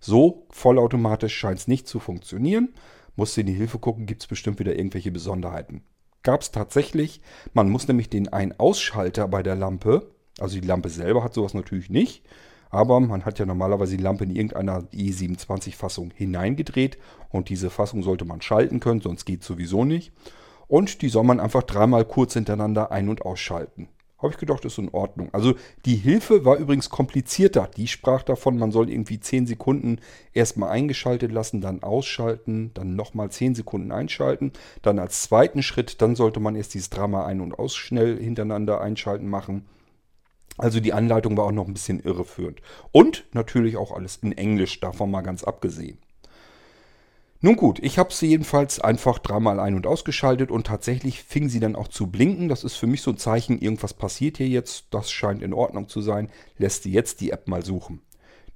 So 0.00 0.46
vollautomatisch 0.50 1.36
scheint 1.36 1.58
es 1.58 1.68
nicht 1.68 1.86
zu 1.86 2.00
funktionieren. 2.00 2.70
Musste 3.16 3.42
in 3.42 3.46
die 3.46 3.52
Hilfe 3.52 3.78
gucken, 3.78 4.06
gibt 4.06 4.22
es 4.22 4.26
bestimmt 4.26 4.58
wieder 4.58 4.74
irgendwelche 4.74 5.12
Besonderheiten 5.12 5.82
gab 6.22 6.42
es 6.42 6.50
tatsächlich. 6.50 7.20
Man 7.52 7.70
muss 7.70 7.88
nämlich 7.88 8.10
den 8.10 8.28
Ein-Ausschalter 8.28 9.28
bei 9.28 9.42
der 9.42 9.56
Lampe, 9.56 10.10
also 10.38 10.60
die 10.60 10.66
Lampe 10.66 10.88
selber 10.88 11.24
hat 11.24 11.34
sowas 11.34 11.54
natürlich 11.54 11.90
nicht, 11.90 12.24
aber 12.70 13.00
man 13.00 13.24
hat 13.24 13.38
ja 13.38 13.46
normalerweise 13.46 13.96
die 13.96 14.02
Lampe 14.02 14.24
in 14.24 14.34
irgendeiner 14.34 14.82
E27-Fassung 14.92 16.12
hineingedreht 16.14 16.98
und 17.28 17.48
diese 17.48 17.68
Fassung 17.68 18.02
sollte 18.02 18.24
man 18.24 18.40
schalten 18.42 18.80
können, 18.80 19.00
sonst 19.00 19.24
geht 19.24 19.42
sowieso 19.42 19.84
nicht. 19.84 20.12
Und 20.68 21.02
die 21.02 21.08
soll 21.08 21.24
man 21.24 21.40
einfach 21.40 21.64
dreimal 21.64 22.04
kurz 22.04 22.34
hintereinander 22.34 22.92
ein- 22.92 23.08
und 23.08 23.22
ausschalten. 23.22 23.88
Habe 24.22 24.32
ich 24.32 24.38
gedacht, 24.38 24.64
ist 24.66 24.76
in 24.78 24.90
Ordnung. 24.90 25.30
Also 25.32 25.54
die 25.86 25.96
Hilfe 25.96 26.44
war 26.44 26.56
übrigens 26.56 26.90
komplizierter. 26.90 27.70
Die 27.76 27.88
sprach 27.88 28.22
davon, 28.22 28.58
man 28.58 28.70
soll 28.70 28.90
irgendwie 28.90 29.18
10 29.18 29.46
Sekunden 29.46 29.98
erstmal 30.34 30.70
eingeschaltet 30.70 31.32
lassen, 31.32 31.62
dann 31.62 31.82
ausschalten, 31.82 32.70
dann 32.74 32.96
nochmal 32.96 33.30
10 33.30 33.54
Sekunden 33.54 33.92
einschalten. 33.92 34.52
Dann 34.82 34.98
als 34.98 35.22
zweiten 35.22 35.62
Schritt, 35.62 36.02
dann 36.02 36.16
sollte 36.16 36.38
man 36.38 36.54
erst 36.54 36.74
dieses 36.74 36.90
Drama 36.90 37.24
ein- 37.24 37.40
und 37.40 37.58
aus 37.58 37.74
schnell 37.74 38.22
hintereinander 38.22 38.80
einschalten 38.80 39.28
machen. 39.28 39.64
Also 40.58 40.80
die 40.80 40.92
Anleitung 40.92 41.38
war 41.38 41.44
auch 41.46 41.52
noch 41.52 41.66
ein 41.66 41.72
bisschen 41.72 42.00
irreführend. 42.00 42.60
Und 42.92 43.24
natürlich 43.32 43.78
auch 43.78 43.92
alles 43.92 44.16
in 44.16 44.32
Englisch, 44.32 44.80
davon 44.80 45.10
mal 45.10 45.22
ganz 45.22 45.44
abgesehen. 45.44 45.98
Nun 47.42 47.56
gut, 47.56 47.78
ich 47.78 47.98
habe 47.98 48.12
sie 48.12 48.26
jedenfalls 48.26 48.80
einfach 48.80 49.18
dreimal 49.18 49.60
ein- 49.60 49.74
und 49.74 49.86
ausgeschaltet 49.86 50.50
und 50.50 50.66
tatsächlich 50.66 51.22
fing 51.22 51.48
sie 51.48 51.60
dann 51.60 51.74
auch 51.74 51.88
zu 51.88 52.08
blinken. 52.08 52.50
Das 52.50 52.64
ist 52.64 52.76
für 52.76 52.86
mich 52.86 53.00
so 53.00 53.12
ein 53.12 53.16
Zeichen, 53.16 53.58
irgendwas 53.58 53.94
passiert 53.94 54.36
hier 54.36 54.48
jetzt, 54.48 54.88
das 54.90 55.10
scheint 55.10 55.42
in 55.42 55.54
Ordnung 55.54 55.88
zu 55.88 56.02
sein. 56.02 56.30
Lässt 56.58 56.82
sie 56.82 56.92
jetzt 56.92 57.22
die 57.22 57.30
App 57.30 57.48
mal 57.48 57.64
suchen. 57.64 58.02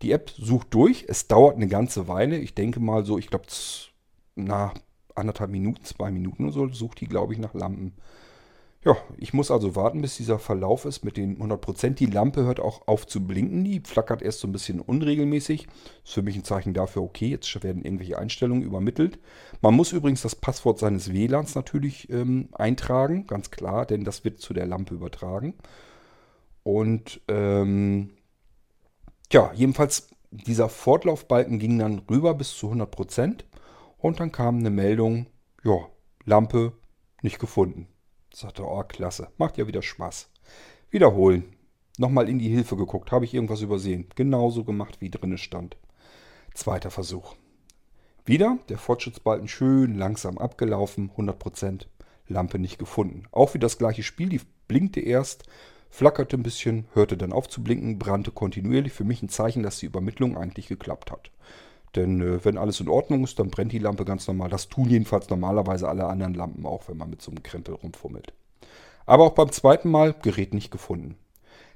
Die 0.03 0.13
App 0.13 0.31
sucht 0.37 0.75
durch, 0.75 1.07
es 1.09 1.29
dauert 1.29 1.57
eine 1.57 1.67
ganze 1.67 2.09
Weile. 2.09 2.37
Ich 2.37 2.55
denke 2.55 2.79
mal 2.79 3.07
so, 3.07 3.17
ich 3.17 3.29
glaube, 3.29 3.47
na, 4.35 4.75
anderthalb 5.15 5.51
Minuten, 5.51 5.83
zwei 5.85 6.11
Minuten 6.11 6.45
oder 6.45 6.53
so, 6.53 6.69
sucht 6.69 7.01
die, 7.01 7.09
glaube 7.09 7.33
ich, 7.33 7.39
nach 7.39 7.55
Lampen. 7.55 7.95
Ja, 8.85 8.99
ich 9.17 9.33
muss 9.33 9.51
also 9.51 9.77
warten, 9.77 10.03
bis 10.03 10.19
dieser 10.19 10.39
Verlauf 10.39 10.85
ist 10.85 11.05
mit 11.05 11.17
den 11.17 11.39
100%. 11.39 11.95
Die 11.95 12.05
Lampe 12.05 12.45
hört 12.45 12.61
auch 12.61 12.87
auf 12.87 13.07
zu 13.07 13.27
blinken. 13.27 13.65
Die 13.65 13.81
flackert 13.81 14.21
erst 14.21 14.41
so 14.41 14.49
ein 14.49 14.53
bisschen 14.53 14.79
unregelmäßig. 14.79 15.67
Ist 16.05 16.13
für 16.13 16.21
mich 16.21 16.37
ein 16.37 16.45
Zeichen 16.45 16.75
dafür, 16.75 17.03
okay, 17.03 17.29
jetzt 17.29 17.63
werden 17.63 17.83
irgendwelche 17.83 18.19
Einstellungen 18.19 18.63
übermittelt. 18.63 19.19
Man 19.63 19.73
muss 19.73 19.93
übrigens 19.93 20.21
das 20.21 20.37
Passwort 20.37 20.79
seines 20.79 21.11
WLANs 21.15 21.55
natürlich 21.55 22.11
ähm, 22.11 22.51
eintragen, 22.53 23.27
ganz 23.27 23.51
klar, 23.51 23.87
denn 23.87 24.05
das 24.05 24.23
wird 24.23 24.41
zu 24.41 24.53
der 24.53 24.67
Lampe 24.67 24.95
übertragen. 24.95 25.55
Und 26.63 27.23
ähm, 27.29 28.11
ja, 29.33 29.51
jedenfalls 29.55 30.09
dieser 30.31 30.69
Fortlaufbalken 30.69 31.59
ging 31.59 31.79
dann 31.79 32.01
rüber 32.11 32.35
bis 32.35 32.55
zu 32.55 32.71
100%. 32.71 33.45
Und 33.97 34.21
dann 34.21 34.31
kam 34.31 34.59
eine 34.59 34.69
Meldung, 34.69 35.27
ja, 35.63 35.79
Lampe 36.27 36.75
nicht 37.23 37.39
gefunden. 37.39 37.89
Sagte, 38.35 38.65
oh, 38.65 38.83
klasse. 38.83 39.29
Macht 39.39 39.59
ja 39.59 39.69
wieder 39.69 39.81
Spaß. 39.81 40.29
Wiederholen. 40.91 41.45
Nochmal 41.99 42.29
in 42.29 42.41
die 42.41 42.49
Hilfe 42.49 42.77
geguckt. 42.77 43.13
Habe 43.13 43.25
ich 43.25 43.33
irgendwas 43.33 43.61
übersehen? 43.61 44.09
Genauso 44.17 44.65
gemacht, 44.65 45.01
wie 45.01 45.09
drinne 45.09 45.39
stand. 45.39 45.77
Zweiter 46.53 46.91
Versuch. 46.91 47.37
Wieder 48.25 48.59
der 48.69 48.79
Fortschrittsbalken 48.79 49.47
schön 49.47 49.95
langsam 49.95 50.37
abgelaufen. 50.39 51.13
100%. 51.17 51.87
Lampe 52.27 52.59
nicht 52.59 52.81
gefunden. 52.81 53.23
Auch 53.31 53.55
wie 53.55 53.61
das 53.61 53.79
gleiche 53.79 54.03
Spiel. 54.03 54.31
Die 54.31 54.41
blinkte 54.67 54.99
erst, 54.99 55.45
flackerte 55.89 56.37
ein 56.37 56.43
bisschen, 56.43 56.89
hörte 56.93 57.17
dann 57.17 57.33
auf 57.33 57.49
zu 57.49 57.63
blinken, 57.63 58.01
brannte 58.01 58.33
kontinuierlich. 58.33 58.93
Für 58.93 59.05
mich 59.05 59.23
ein 59.23 59.29
Zeichen, 59.29 59.63
dass 59.63 59.79
die 59.79 59.87
Übermittlung 59.87 60.37
eigentlich 60.37 60.67
geklappt 60.67 61.13
hat. 61.13 61.31
Denn 61.97 62.21
äh, 62.21 62.45
wenn 62.45 62.59
alles 62.59 62.81
in 62.81 62.89
Ordnung 62.89 63.25
ist, 63.25 63.39
dann 63.39 63.51
brennt 63.51 63.73
die 63.73 63.79
Lampe 63.79 64.05
ganz 64.05 64.27
normal. 64.27 64.49
Das 64.49 64.69
tun 64.69 64.89
jedenfalls 64.89 65.29
normalerweise 65.31 65.89
alle 65.89 66.07
anderen 66.07 66.35
Lampen 66.35 66.67
auch, 66.67 66.89
wenn 66.89 66.97
man 66.97 67.11
mit 67.11 67.23
so 67.23 67.31
einem 67.31 67.43
Krempel 67.43 67.75
rumfummelt. 67.75 68.33
Aber 69.07 69.25
auch 69.25 69.35
beim 69.35 69.53
zweiten 69.53 69.91
Mal 69.91 70.15
Gerät 70.15 70.55
nicht 70.55 70.71
gefunden. 70.71 71.17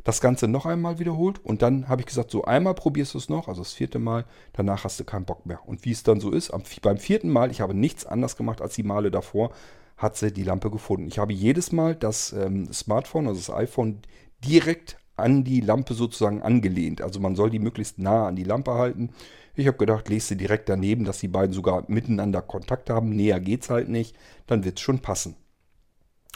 Das 0.05 0.21
Ganze 0.21 0.49
noch 0.49 0.65
einmal 0.65 0.99
wiederholt 0.99 1.45
und 1.45 1.61
dann 1.61 1.89
habe 1.89 2.01
ich 2.01 2.07
gesagt, 2.07 2.31
so 2.31 2.45
einmal 2.45 2.75
probierst 2.75 3.15
du 3.15 3.19
es 3.19 3.29
noch, 3.29 3.49
also 3.49 3.61
das 3.61 3.73
vierte 3.73 3.99
Mal, 3.99 4.25
danach 4.53 4.85
hast 4.85 4.99
du 4.99 5.05
keinen 5.05 5.25
Bock 5.25 5.45
mehr. 5.45 5.61
Und 5.67 5.85
wie 5.85 5.91
es 5.91 6.03
dann 6.03 6.21
so 6.21 6.31
ist, 6.31 6.51
am, 6.51 6.63
beim 6.83 6.99
vierten 6.99 7.31
Mal, 7.31 7.51
ich 7.51 7.61
habe 7.61 7.75
nichts 7.75 8.07
anders 8.07 8.37
gemacht 8.37 8.63
als 8.63 8.75
die 8.75 8.85
Male 8.85 9.11
davor, 9.11 9.51
hat 9.97 10.17
sie 10.17 10.33
die 10.33 10.45
Lampe 10.45 10.71
gefunden. 10.71 11.09
Ich 11.09 11.19
habe 11.19 11.33
jedes 11.33 11.73
Mal 11.73 11.95
das 11.97 12.33
ähm, 12.33 12.73
Smartphone, 12.73 13.27
also 13.27 13.39
das 13.39 13.51
iPhone, 13.51 14.01
direkt 14.45 14.99
an 15.19 15.45
die 15.45 15.61
Lampe 15.61 15.95
sozusagen 15.95 16.43
angelehnt. 16.43 17.03
Also 17.03 17.21
man 17.21 17.37
soll 17.37 17.51
die 17.51 17.59
möglichst 17.59 17.99
nah 17.99 18.29
an 18.29 18.37
die 18.37 18.45
Lampe 18.45 18.75
halten. 18.75 19.11
Ich 19.55 19.67
habe 19.67 19.77
gedacht, 19.77 20.09
lese 20.09 20.29
sie 20.29 20.37
direkt 20.37 20.69
daneben, 20.69 21.05
dass 21.05 21.19
die 21.19 21.29
beiden 21.29 21.53
sogar 21.53 21.85
miteinander 21.89 22.43
Kontakt 22.43 22.91
haben. 22.91 23.11
Näher 23.11 23.41
geht's 23.41 23.71
halt 23.71 23.89
nicht. 23.89 24.17
Dann 24.47 24.65
wird 24.65 24.79
es 24.79 24.83
schon 24.83 25.01
passen. 25.01 25.35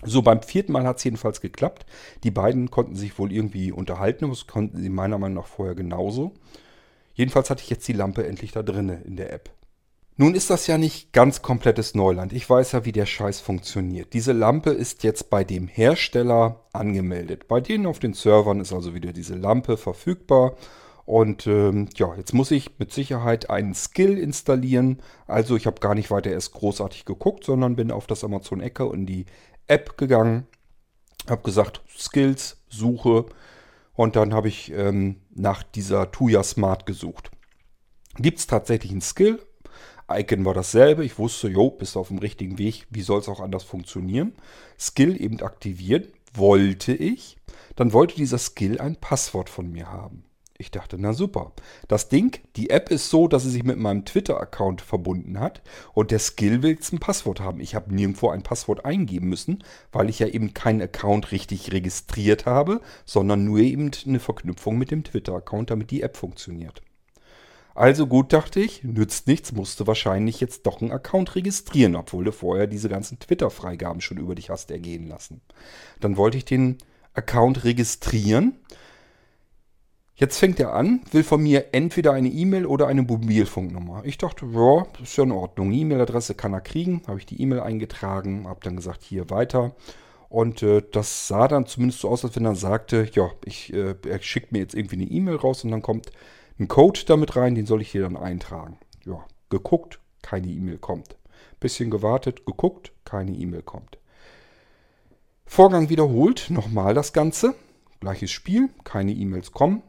So, 0.05 0.23
beim 0.23 0.43
vierten 0.43 0.73
Mal 0.73 0.85
hat 0.85 0.99
es 0.99 1.05
jedenfalls 1.05 1.41
geklappt. 1.41 1.87
Die 2.25 2.33
beiden 2.33 2.71
konnten 2.71 2.97
sich 2.97 3.17
wohl 3.19 3.33
irgendwie 3.33 3.71
unterhalten, 3.71 4.29
das 4.29 4.49
konnten 4.49 4.83
sie 4.83 4.89
meiner 4.89 5.19
Meinung 5.19 5.37
nach 5.37 5.47
vorher 5.47 5.77
genauso. 5.77 6.35
Jedenfalls 7.15 7.51
hatte 7.51 7.63
ich 7.63 7.71
jetzt 7.71 7.87
die 7.87 7.93
Lampe 7.93 8.27
endlich 8.27 8.51
da 8.51 8.63
drinne 8.63 9.03
in 9.05 9.17
der 9.17 9.33
App. 9.33 9.51
Nun 10.17 10.35
ist 10.35 10.51
das 10.51 10.67
ja 10.67 10.77
nicht 10.79 11.13
ganz 11.13 11.43
komplettes 11.43 11.95
Neuland. 11.95 12.33
Ich 12.33 12.49
weiß 12.49 12.73
ja, 12.73 12.85
wie 12.85 12.93
der 12.93 13.07
Scheiß 13.07 13.41
funktioniert. 13.41 14.13
Diese 14.13 14.33
Lampe 14.33 14.71
ist 14.71 15.05
jetzt 15.05 15.31
bei 15.31 15.43
dem 15.43 15.69
Hersteller 15.69 16.67
angemeldet. 16.73 17.49
Bei 17.49 17.61
denen 17.61 17.87
auf 17.87 17.99
den 17.99 18.13
Servern 18.13 18.61
ist 18.61 18.73
also 18.73 18.95
wieder 18.95 19.13
diese 19.13 19.35
Lampe 19.35 19.77
verfügbar 19.77 20.57
und 21.05 21.47
ähm, 21.47 21.89
ja, 21.97 22.15
jetzt 22.15 22.33
muss 22.33 22.51
ich 22.51 22.79
mit 22.79 22.93
Sicherheit 22.93 23.51
einen 23.51 23.75
Skill 23.75 24.19
installieren. 24.19 25.03
Also 25.27 25.57
ich 25.57 25.67
habe 25.67 25.81
gar 25.81 25.95
nicht 25.95 26.11
weiter 26.11 26.31
erst 26.31 26.53
großartig 26.53 27.05
geguckt, 27.05 27.45
sondern 27.45 27.77
bin 27.77 27.91
auf 27.91 28.07
das 28.07 28.25
Amazon 28.25 28.61
Echo 28.61 28.93
in 28.93 29.07
die 29.07 29.27
App 29.67 29.99
gegangen. 29.99 30.47
Habe 31.29 31.43
gesagt, 31.43 31.83
Skills, 31.89 32.63
Suche. 32.69 33.27
Und 33.95 34.17
dann 34.17 34.33
habe 34.33 34.49
ich 34.49 34.73
ähm, 34.73 35.17
nach 35.35 35.63
dieser 35.63 36.11
Tuya 36.13 36.43
Smart 36.43 36.87
gesucht. 36.87 37.31
Gibt 38.17 38.39
es 38.39 38.47
tatsächlich 38.47 38.93
einen 38.93 39.01
Skill? 39.01 39.41
Icon 40.19 40.45
war 40.45 40.55
dasselbe. 40.55 41.05
Ich 41.05 41.19
wusste, 41.19 41.49
jo, 41.49 41.71
bist 41.71 41.97
auf 41.97 42.09
dem 42.09 42.19
richtigen 42.19 42.59
Weg. 42.59 42.87
Wie 42.91 43.03
soll 43.03 43.21
es 43.21 43.29
auch 43.29 43.41
anders 43.41 43.65
funktionieren? 43.65 44.33
Skill 44.79 45.21
eben 45.21 45.41
aktivieren. 45.41 46.09
Wollte 46.35 46.95
ich. 46.95 47.37
Dann 47.77 47.93
wollte 47.93 48.17
dieser 48.17 48.39
Skill 48.39 48.81
ein 48.81 48.97
Passwort 48.97 49.51
von 49.51 49.71
mir 49.71 49.91
haben. 49.91 50.25
Ich 50.63 50.71
dachte, 50.71 50.97
na 50.97 51.13
super. 51.13 51.53
Das 51.89 52.09
Ding, 52.09 52.39
die 52.55 52.71
App 52.71 52.91
ist 52.91 53.11
so, 53.11 53.27
dass 53.27 53.43
sie 53.43 53.51
sich 53.51 53.65
mit 53.65 53.79
meinem 53.79 54.05
Twitter-Account 54.05 54.81
verbunden 54.81 55.41
hat 55.41 55.61
und 55.93 56.13
der 56.13 56.21
Skill 56.21 56.63
will 56.63 56.71
jetzt 56.71 56.93
ein 56.93 57.01
Passwort 57.01 57.41
haben. 57.41 57.59
Ich 57.59 57.75
habe 57.75 57.93
nirgendwo 57.93 58.29
ein 58.29 58.45
Passwort 58.45 58.85
eingeben 58.85 59.29
müssen, 59.29 59.65
weil 59.91 60.09
ich 60.09 60.21
ja 60.21 60.29
eben 60.29 60.55
keinen 60.55 60.81
Account 60.81 61.33
richtig 61.33 61.73
registriert 61.73 62.47
habe, 62.47 62.81
sondern 63.05 63.45
nur 63.45 63.59
eben 63.59 63.91
eine 64.07 64.21
Verknüpfung 64.21 64.79
mit 64.79 64.93
dem 64.93 65.03
Twitter-Account, 65.03 65.71
damit 65.71 65.91
die 65.91 66.03
App 66.03 66.17
funktioniert. 66.17 66.81
Also 67.75 68.07
gut, 68.07 68.33
dachte 68.33 68.61
ich, 68.61 68.85
nützt 68.85 69.27
nichts, 69.27 69.53
musste 69.53 69.87
wahrscheinlich 69.87 70.41
jetzt 70.41 70.67
doch 70.67 70.81
einen 70.81 70.93
Account 70.93 71.35
registrieren, 71.35 71.97
obwohl 71.97 72.25
du 72.25 72.33
vorher 72.33 72.67
diese 72.67 72.89
ganzen 72.89 73.19
Twitter-Freigaben 73.19 74.01
schon 74.01 74.19
über 74.19 74.35
dich 74.35 74.51
hast 74.51 74.71
ergehen 74.71 75.09
lassen. 75.09 75.41
Dann 76.01 76.17
wollte 76.17 76.37
ich 76.37 76.45
den 76.45 76.79
Account 77.15 77.65
registrieren 77.65 78.59
Jetzt 80.23 80.39
fängt 80.39 80.61
er 80.61 80.75
an, 80.75 81.01
will 81.11 81.25
von 81.25 81.43
mir 81.43 81.73
entweder 81.73 82.13
eine 82.13 82.29
E-Mail 82.29 82.67
oder 82.67 82.87
eine 82.87 83.03
Mobilfunknummer. 83.03 84.03
Ich 84.05 84.19
dachte, 84.19 84.47
ja, 84.53 84.87
ist 85.03 85.17
ja 85.17 85.25
in 85.25 85.33
Ordnung. 85.33 85.73
E-Mail-Adresse 85.73 86.35
kann 86.35 86.53
er 86.53 86.61
kriegen. 86.61 87.03
Habe 87.09 87.19
ich 87.19 87.27
die 87.27 87.41
E-Mail 87.41 87.59
eingetragen, 87.61 88.47
habe 88.47 88.61
dann 88.63 88.77
gesagt, 88.77 89.03
hier 89.03 89.31
weiter. 89.31 89.75
Und 90.29 90.63
äh, 90.63 90.83
das 90.93 91.27
sah 91.29 91.49
dann 91.49 91.67
zumindest 91.67 92.01
so 92.03 92.09
aus, 92.09 92.25
als 92.25 92.37
wenn 92.37 92.45
er 92.45 92.55
sagte, 92.55 93.09
ja, 93.15 93.31
ich, 93.45 93.73
äh, 93.73 93.95
er 94.07 94.23
schickt 94.23 94.53
mir 94.53 94.61
jetzt 94.61 94.75
irgendwie 94.75 94.97
eine 94.97 95.07
E-Mail 95.07 95.37
raus 95.37 95.65
und 95.65 95.71
dann 95.71 95.83
kommt 95.83 96.13
ein 96.59 96.69
Code 96.69 97.01
damit 97.07 97.37
rein, 97.37 97.55
den 97.55 97.67
soll 97.67 97.83
ich 97.83 97.91
hier 97.91 98.03
dann 98.03 98.17
eintragen. 98.17 98.79
Ja, 99.05 99.25
geguckt, 99.49 100.01
keine 100.23 100.49
E-Mail 100.49 100.79
kommt. 100.79 101.17
Bisschen 101.61 101.91
gewartet, 101.91 102.47
geguckt, 102.47 102.93
keine 103.05 103.33
E-Mail 103.33 103.63
kommt. 103.63 103.99
Vorgang 105.45 105.89
wiederholt, 105.89 106.47
nochmal 106.51 106.95
das 106.95 107.13
Ganze. 107.13 107.55
Gleiches 108.01 108.31
Spiel, 108.31 108.71
keine 108.85 109.13
E-Mails 109.13 109.53
kommen. 109.53 109.83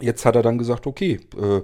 Jetzt 0.00 0.24
hat 0.24 0.36
er 0.36 0.42
dann 0.42 0.58
gesagt, 0.58 0.86
okay, 0.86 1.20
äh, 1.36 1.62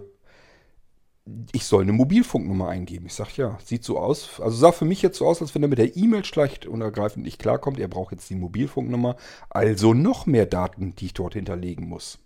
ich 1.52 1.64
soll 1.64 1.82
eine 1.82 1.92
Mobilfunknummer 1.92 2.68
eingeben. 2.68 3.06
Ich 3.06 3.14
sage, 3.14 3.30
ja, 3.36 3.58
sieht 3.64 3.84
so 3.84 3.98
aus. 3.98 4.40
Also 4.40 4.56
sah 4.56 4.72
für 4.72 4.84
mich 4.84 5.02
jetzt 5.02 5.18
so 5.18 5.26
aus, 5.26 5.40
als 5.40 5.54
wenn 5.54 5.62
er 5.62 5.68
mit 5.68 5.78
der 5.78 5.96
E-Mail 5.96 6.24
schlecht 6.24 6.66
und 6.66 6.80
ergreifend 6.80 7.24
nicht 7.24 7.38
klarkommt. 7.38 7.78
Er 7.78 7.88
braucht 7.88 8.12
jetzt 8.12 8.28
die 8.30 8.34
Mobilfunknummer. 8.34 9.16
Also 9.48 9.94
noch 9.94 10.26
mehr 10.26 10.46
Daten, 10.46 10.94
die 10.96 11.06
ich 11.06 11.14
dort 11.14 11.34
hinterlegen 11.34 11.88
muss. 11.88 12.18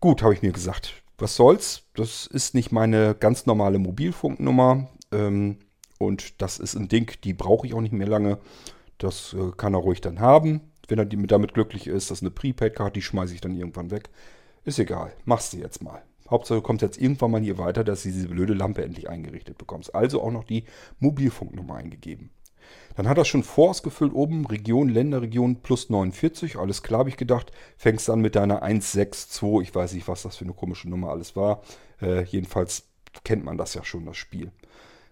Gut, 0.00 0.22
habe 0.22 0.32
ich 0.32 0.42
mir 0.42 0.52
gesagt. 0.52 1.02
Was 1.18 1.34
soll's? 1.34 1.82
Das 1.94 2.28
ist 2.28 2.54
nicht 2.54 2.70
meine 2.70 3.16
ganz 3.18 3.46
normale 3.46 3.80
Mobilfunknummer. 3.80 4.88
Ähm, 5.10 5.58
und 5.98 6.40
das 6.40 6.60
ist 6.60 6.76
ein 6.76 6.86
Ding, 6.86 7.10
die 7.24 7.32
brauche 7.32 7.66
ich 7.66 7.74
auch 7.74 7.80
nicht 7.80 7.92
mehr 7.92 8.06
lange. 8.06 8.38
Das 8.98 9.34
äh, 9.34 9.50
kann 9.56 9.74
er 9.74 9.80
ruhig 9.80 10.00
dann 10.00 10.20
haben. 10.20 10.60
Wenn 10.86 11.00
er 11.00 11.06
damit 11.06 11.52
glücklich 11.52 11.88
ist, 11.88 12.10
das 12.10 12.18
ist 12.18 12.22
eine 12.22 12.30
Prepaid-Karte, 12.30 12.92
die 12.92 13.02
schmeiße 13.02 13.34
ich 13.34 13.40
dann 13.40 13.56
irgendwann 13.56 13.90
weg. 13.90 14.08
Ist 14.64 14.78
egal, 14.78 15.12
machst 15.24 15.52
du 15.52 15.56
jetzt 15.56 15.82
mal. 15.82 16.02
Hauptsache 16.30 16.58
du 16.58 16.62
kommst 16.62 16.82
jetzt 16.82 17.00
irgendwann 17.00 17.32
mal 17.32 17.40
hier 17.40 17.58
weiter, 17.58 17.82
dass 17.82 18.04
du 18.04 18.10
diese 18.10 18.28
blöde 18.28 18.54
Lampe 18.54 18.84
endlich 18.84 19.08
eingerichtet 19.08 19.58
bekommst. 19.58 19.94
Also 19.94 20.22
auch 20.22 20.30
noch 20.30 20.44
die 20.44 20.64
Mobilfunknummer 21.00 21.74
eingegeben. 21.74 22.30
Dann 22.98 23.08
hat 23.08 23.16
er 23.16 23.24
schon 23.24 23.44
vorausgefüllt 23.44 24.12
oben 24.12 24.44
Region, 24.44 24.88
Länderregion 24.88 25.62
plus 25.62 25.88
49. 25.88 26.56
Alles 26.56 26.82
klar, 26.82 26.98
habe 26.98 27.08
ich 27.08 27.16
gedacht. 27.16 27.52
Fängst 27.76 28.10
an 28.10 28.20
mit 28.20 28.34
deiner 28.34 28.64
162. 28.64 29.68
Ich 29.68 29.72
weiß 29.72 29.92
nicht, 29.92 30.08
was 30.08 30.22
das 30.22 30.34
für 30.34 30.44
eine 30.44 30.52
komische 30.52 30.90
Nummer 30.90 31.10
alles 31.10 31.36
war. 31.36 31.62
Äh, 32.02 32.24
jedenfalls 32.24 32.88
kennt 33.22 33.44
man 33.44 33.56
das 33.56 33.74
ja 33.74 33.84
schon, 33.84 34.04
das 34.04 34.16
Spiel. 34.16 34.50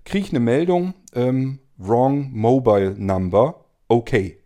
Kriege 0.05 0.27
ich 0.27 0.33
eine 0.33 0.41
Meldung. 0.41 0.95
Ähm, 1.15 1.61
wrong 1.79 2.33
Mobile 2.33 2.97
Number. 2.99 3.67
Okay 3.87 4.39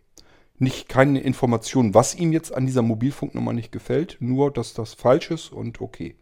nicht 0.59 0.87
keine 0.87 1.19
Information, 1.19 1.95
was 1.95 2.13
ihm 2.13 2.31
jetzt 2.31 2.53
an 2.53 2.67
dieser 2.67 2.83
Mobilfunknummer 2.83 3.51
nicht 3.51 3.71
gefällt, 3.71 4.17
nur 4.19 4.53
dass 4.53 4.75
das 4.75 4.93
falsch 4.93 5.31
ist 5.31 5.51
und 5.51 5.81
okay. 5.81 6.13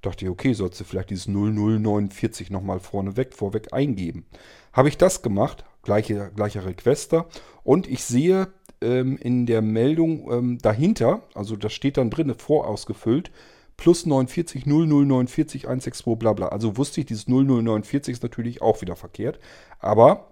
Dachte 0.00 0.24
ich, 0.24 0.30
okay, 0.30 0.54
sollst 0.54 0.80
du 0.80 0.84
vielleicht 0.84 1.10
dieses 1.10 1.28
0049 1.28 2.48
nochmal 2.48 2.80
vorneweg, 2.80 3.34
vorweg 3.34 3.74
eingeben. 3.74 4.24
Habe 4.72 4.88
ich 4.88 4.96
das 4.96 5.20
gemacht, 5.20 5.66
gleiche, 5.82 6.30
gleicher 6.34 6.64
Requester 6.64 7.26
und 7.64 7.88
ich 7.88 8.04
sehe 8.04 8.48
ähm, 8.80 9.16
in 9.16 9.46
der 9.46 9.62
Meldung 9.62 10.30
ähm, 10.30 10.58
dahinter, 10.58 11.22
also 11.34 11.56
das 11.56 11.72
steht 11.72 11.96
dann 11.96 12.10
drin, 12.10 12.34
vorausgefüllt, 12.34 13.30
plus 13.76 14.06
49 14.06 14.66
0049 14.66 15.66
162 15.68 16.18
bla 16.18 16.32
bla. 16.32 16.48
Also 16.48 16.76
wusste 16.76 17.00
ich, 17.00 17.06
dieses 17.06 17.26
0049 17.26 18.12
ist 18.12 18.22
natürlich 18.22 18.62
auch 18.62 18.80
wieder 18.80 18.96
verkehrt, 18.96 19.40
aber 19.78 20.28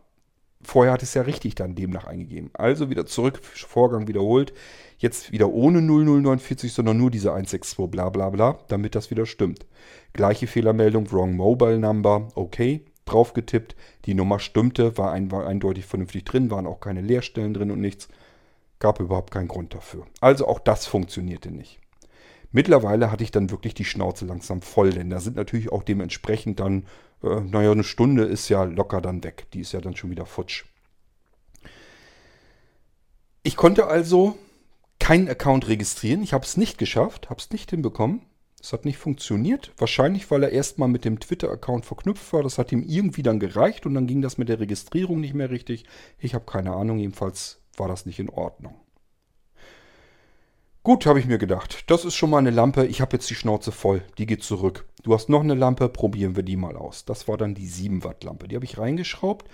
Vorher 0.62 0.92
hat 0.92 1.02
es 1.02 1.14
ja 1.14 1.23
richtig 1.23 1.54
dann 1.54 1.75
demnach 1.75 2.07
eingegeben. 2.07 2.50
Also 2.52 2.90
wieder 2.90 3.07
zurück, 3.07 3.40
Vorgang 3.42 4.09
wiederholt. 4.09 4.52
Jetzt 4.99 5.33
wieder 5.33 5.49
ohne 5.49 5.80
0049, 5.80 6.71
sondern 6.73 6.99
nur 6.99 7.11
diese 7.11 7.33
162 7.33 7.90
bla 7.90 8.11
bla 8.11 8.28
bla, 8.28 8.59
damit 8.69 8.95
das 8.95 9.11
wieder 9.11 9.25
stimmt. 9.25 9.66
Gleiche 10.12 10.47
Fehlermeldung, 10.47 11.11
Wrong 11.11 11.35
Mobile 11.35 11.78
Number, 11.78 12.28
okay, 12.35 12.85
drauf 13.11 13.33
getippt. 13.33 13.76
Die 14.05 14.14
Nummer 14.14 14.38
stimmte, 14.38 14.97
war, 14.99 15.12
ein, 15.12 15.31
war 15.31 15.47
eindeutig 15.47 15.87
vernünftig 15.87 16.25
drin, 16.25 16.50
waren 16.50 16.67
auch 16.67 16.81
keine 16.81 17.00
Leerstellen 17.00 17.55
drin 17.55 17.71
und 17.71 17.81
nichts. 17.81 18.09
Gab 18.79 19.00
überhaupt 19.00 19.33
keinen 19.33 19.49
Grund 19.49 19.75
dafür. 19.75 20.07
Also 20.21 20.47
auch 20.47 20.59
das 20.59 20.87
funktionierte 20.87 21.50
nicht. 21.50 21.81
Mittlerweile 22.52 23.12
hatte 23.12 23.23
ich 23.23 23.31
dann 23.31 23.50
wirklich 23.50 23.75
die 23.75 23.85
Schnauze 23.85 24.25
langsam 24.25 24.61
voll, 24.62 24.90
denn 24.90 25.11
da 25.11 25.21
sind 25.21 25.37
natürlich 25.37 25.71
auch 25.71 25.83
dementsprechend 25.83 26.59
dann, 26.59 26.85
äh, 27.23 27.40
naja, 27.40 27.71
eine 27.71 27.85
Stunde 27.85 28.25
ist 28.25 28.49
ja 28.49 28.64
locker 28.64 29.00
dann 29.00 29.23
weg. 29.23 29.47
Die 29.52 29.61
ist 29.61 29.73
ja 29.73 29.81
dann 29.81 29.95
schon 29.95 30.11
wieder 30.11 30.26
futsch. 30.26 30.64
Ich 33.43 33.57
konnte 33.57 33.87
also 33.87 34.37
keinen 34.99 35.29
Account 35.29 35.69
registrieren. 35.69 36.23
Ich 36.23 36.33
habe 36.33 36.45
es 36.45 36.57
nicht 36.57 36.76
geschafft, 36.76 37.31
habe 37.31 37.40
es 37.40 37.50
nicht 37.50 37.71
hinbekommen. 37.71 38.23
Es 38.62 38.73
hat 38.73 38.85
nicht 38.85 38.99
funktioniert. 38.99 39.73
Wahrscheinlich, 39.79 40.31
weil 40.31 40.43
er 40.43 40.52
erstmal 40.52 40.88
mit 40.88 41.05
dem 41.05 41.19
Twitter-Account 41.19 41.87
verknüpft 41.87 42.33
war. 42.33 42.43
Das 42.43 42.59
hat 42.59 42.73
ihm 42.73 42.83
irgendwie 42.83 43.23
dann 43.23 43.40
gereicht 43.40 43.87
und 43.87 43.95
dann 43.95 44.07
ging 44.07 44.21
das 44.21 44.37
mit 44.37 44.49
der 44.49 44.61
Registrierung 44.61 45.21
nicht 45.21 45.35
mehr 45.35 45.50
richtig. 45.50 45.85
Ich 46.19 46.35
habe 46.35 46.45
keine 46.45 46.73
Ahnung. 46.73 46.99
Jedenfalls 46.99 47.61
war 47.76 47.88
das 47.88 48.05
nicht 48.05 48.19
in 48.19 48.29
Ordnung. 48.29 48.75
Gut, 50.83 51.07
habe 51.07 51.21
ich 51.21 51.26
mir 51.26 51.38
gedacht. 51.38 51.85
Das 51.88 52.05
ist 52.05 52.14
schon 52.14 52.31
mal 52.31 52.38
eine 52.38 52.50
Lampe. 52.50 52.87
Ich 52.87 53.00
habe 53.00 53.17
jetzt 53.17 53.29
die 53.31 53.35
Schnauze 53.35 53.73
voll. 53.73 54.02
Die 54.19 54.26
geht 54.26 54.43
zurück. 54.43 54.87
Du 55.02 55.14
hast 55.14 55.29
noch 55.29 55.40
eine 55.40 55.55
Lampe. 55.55 55.88
Probieren 55.88 56.37
wir 56.37 56.43
die 56.43 56.57
mal 56.57 56.76
aus. 56.76 57.05
Das 57.05 57.29
war 57.29 57.38
dann 57.38 57.55
die 57.55 57.67
7 57.67 58.05
Watt 58.05 58.25
Lampe. 58.25 58.49
Die 58.49 58.57
habe 58.57 58.64
ich 58.64 58.79
reingeschraubt. 58.79 59.49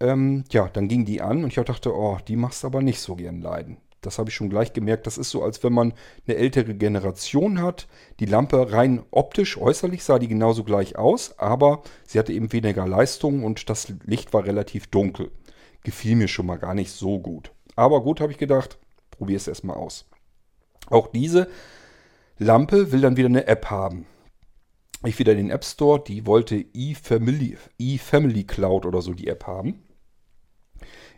Ähm, 0.00 0.44
ja, 0.50 0.68
dann 0.68 0.88
ging 0.88 1.04
die 1.04 1.20
an 1.20 1.42
und 1.42 1.56
ich 1.56 1.64
dachte, 1.64 1.94
oh, 1.94 2.18
die 2.26 2.36
machst 2.36 2.64
aber 2.64 2.82
nicht 2.82 3.00
so 3.00 3.16
gern 3.16 3.40
leiden. 3.40 3.78
Das 4.00 4.18
habe 4.18 4.30
ich 4.30 4.36
schon 4.36 4.50
gleich 4.50 4.72
gemerkt. 4.72 5.06
Das 5.06 5.18
ist 5.18 5.30
so, 5.30 5.42
als 5.42 5.62
wenn 5.62 5.72
man 5.72 5.92
eine 6.26 6.36
ältere 6.36 6.74
Generation 6.74 7.60
hat. 7.60 7.88
Die 8.20 8.26
Lampe 8.26 8.72
rein 8.72 9.02
optisch, 9.10 9.58
äußerlich 9.58 10.04
sah 10.04 10.18
die 10.18 10.28
genauso 10.28 10.64
gleich 10.64 10.96
aus, 10.96 11.38
aber 11.38 11.82
sie 12.06 12.18
hatte 12.18 12.32
eben 12.32 12.52
weniger 12.52 12.86
Leistung 12.86 13.44
und 13.44 13.68
das 13.68 13.92
Licht 14.04 14.32
war 14.32 14.44
relativ 14.44 14.86
dunkel. 14.86 15.30
Gefiel 15.82 16.16
mir 16.16 16.28
schon 16.28 16.46
mal 16.46 16.58
gar 16.58 16.74
nicht 16.74 16.92
so 16.92 17.18
gut. 17.18 17.52
Aber 17.76 18.02
gut, 18.02 18.20
habe 18.20 18.32
ich 18.32 18.38
gedacht, 18.38 18.78
probier 19.10 19.36
es 19.36 19.48
erstmal 19.48 19.76
aus. 19.76 20.06
Auch 20.88 21.08
diese 21.08 21.48
Lampe 22.38 22.92
will 22.92 23.00
dann 23.00 23.16
wieder 23.16 23.28
eine 23.28 23.46
App 23.46 23.66
haben. 23.66 24.06
Ich 25.04 25.18
wieder 25.18 25.32
in 25.32 25.38
den 25.38 25.50
App 25.50 25.64
Store, 25.64 26.02
die 26.04 26.26
wollte 26.26 26.64
eFamily, 26.74 27.56
eFamily 27.78 28.44
Cloud 28.44 28.84
oder 28.84 29.00
so 29.00 29.14
die 29.14 29.28
App 29.28 29.46
haben. 29.46 29.84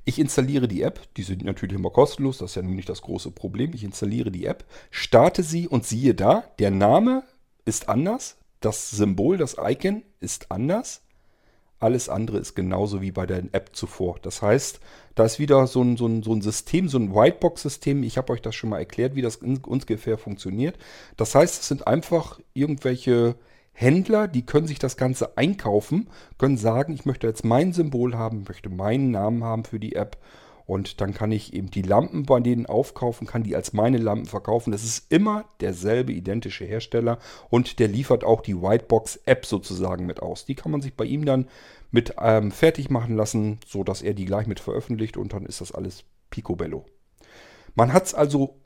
Ich 0.04 0.19
installiere 0.19 0.66
die 0.66 0.83
App, 0.83 1.00
die 1.16 1.23
sind 1.23 1.45
natürlich 1.45 1.76
immer 1.76 1.90
kostenlos, 1.90 2.38
das 2.38 2.52
ist 2.52 2.54
ja 2.57 2.62
nun 2.62 2.76
nicht 2.76 2.88
das 2.88 3.02
große 3.02 3.30
Problem. 3.30 3.73
Ich 3.75 3.85
installiere 3.85 4.30
die 4.30 4.47
App, 4.47 4.64
starte 4.90 5.42
sie 5.42 5.69
und 5.69 5.87
siehe 5.87 6.14
da, 6.14 6.45
der 6.59 6.71
Name 6.71 7.25
ist 7.64 7.88
anders, 7.88 8.38
das 8.61 8.90
Symbol, 8.90 9.37
das 9.37 9.57
Icon 9.59 10.02
ist 10.21 10.50
anders. 10.50 11.02
Alles 11.78 12.11
andere 12.11 12.37
ist 12.37 12.54
genauso 12.54 13.00
wie 13.00 13.11
bei 13.11 13.25
der 13.25 13.42
App 13.52 13.71
zuvor. 13.73 14.19
Das 14.21 14.42
heißt, 14.42 14.80
da 15.14 15.25
ist 15.25 15.38
wieder 15.38 15.66
so 15.66 15.83
ein, 15.83 15.97
so 15.97 16.07
ein, 16.07 16.23
so 16.23 16.35
ein 16.35 16.42
System, 16.42 16.88
so 16.88 16.99
ein 16.99 17.14
Whitebox-System. 17.14 18.02
Ich 18.02 18.19
habe 18.19 18.35
euch 18.35 18.42
das 18.42 18.54
schon 18.54 18.69
mal 18.69 18.78
erklärt, 18.78 19.14
wie 19.14 19.23
das 19.23 19.37
ungefähr 19.37 20.19
funktioniert. 20.19 20.76
Das 21.16 21.35
heißt, 21.35 21.62
es 21.62 21.69
sind 21.69 21.87
einfach 21.87 22.38
irgendwelche 22.52 23.37
Händler, 23.73 24.29
die 24.29 24.45
können 24.45 24.67
sich 24.67 24.79
das 24.79 24.97
Ganze 24.97 25.37
einkaufen, 25.39 26.09
können 26.39 26.57
sagen, 26.57 26.93
ich 26.93 27.07
möchte 27.07 27.27
jetzt 27.27 27.45
mein 27.45 27.73
Symbol 27.73 28.17
haben, 28.17 28.45
möchte 28.47 28.69
meinen 28.69 29.11
Namen 29.11 29.43
haben 29.45 29.65
für 29.65 29.81
die 29.81 29.95
App. 29.95 30.19
Und 30.67 31.00
dann 31.00 31.15
kann 31.15 31.33
ich 31.33 31.53
eben 31.53 31.69
die 31.71 31.83
Lampen 31.83 32.27
bei 32.27 32.39
denen 32.39 32.67
aufkaufen, 32.67 33.27
kann 33.27 33.43
die 33.43 33.57
als 33.57 33.73
meine 33.73 33.99
Lampen 33.99 34.27
verkaufen. 34.27 34.71
Das 34.71 34.85
ist 34.85 35.11
immer 35.11 35.45
derselbe 35.61 36.12
identische 36.12 36.65
Hersteller 36.65 37.19
und 37.49 37.81
der 37.81 37.89
liefert 37.89 38.23
auch 38.23 38.41
die 38.41 38.55
Whitebox-App 38.55 39.47
sozusagen 39.47 40.07
mit 40.07 40.23
aus. 40.23 40.45
Die 40.45 40.55
kann 40.55 40.71
man 40.71 40.81
sich 40.81 40.95
bei 40.95 41.07
ihm 41.07 41.25
dann 41.25 41.49
mit 41.91 42.15
ähm, 42.21 42.53
fertig 42.53 42.89
machen 42.89 43.17
lassen, 43.17 43.59
sodass 43.67 44.00
er 44.00 44.15
die 44.15 44.27
gleich 44.27 44.47
mit 44.47 44.61
veröffentlicht 44.61 45.17
und 45.17 45.33
dann 45.33 45.45
ist 45.45 45.61
das 45.61 45.73
alles 45.73 46.05
picobello. 46.31 46.85
Man 47.75 47.93
hat 47.93 48.07
es 48.07 48.15
also 48.15 48.61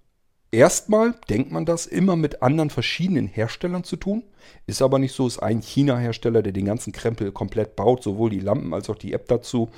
Erstmal 0.54 1.16
denkt 1.28 1.50
man 1.50 1.66
das 1.66 1.84
immer 1.84 2.14
mit 2.14 2.40
anderen 2.40 2.70
verschiedenen 2.70 3.26
Herstellern 3.26 3.82
zu 3.82 3.96
tun. 3.96 4.22
Ist 4.68 4.82
aber 4.82 5.00
nicht 5.00 5.12
so, 5.12 5.26
ist 5.26 5.40
ein 5.40 5.60
China-Hersteller, 5.60 6.44
der 6.44 6.52
den 6.52 6.66
ganzen 6.66 6.92
Krempel 6.92 7.32
komplett 7.32 7.74
baut, 7.74 8.04
sowohl 8.04 8.30
die 8.30 8.38
Lampen 8.38 8.72
als 8.72 8.88
auch 8.88 8.94
die 8.94 9.14
App 9.14 9.26
dazu 9.26 9.68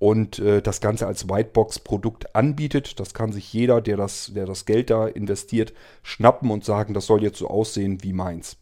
und 0.00 0.40
äh, 0.40 0.62
das 0.62 0.80
Ganze 0.80 1.06
als 1.06 1.28
Whitebox-Produkt 1.28 2.34
anbietet. 2.34 2.98
Das 2.98 3.14
kann 3.14 3.30
sich 3.30 3.52
jeder, 3.52 3.80
der 3.80 3.96
das, 3.96 4.32
der 4.34 4.46
das 4.46 4.64
Geld 4.64 4.90
da 4.90 5.06
investiert, 5.06 5.72
schnappen 6.02 6.50
und 6.50 6.64
sagen, 6.64 6.92
das 6.92 7.06
soll 7.06 7.22
jetzt 7.22 7.38
so 7.38 7.46
aussehen 7.46 8.02
wie 8.02 8.12
meins. 8.12 8.56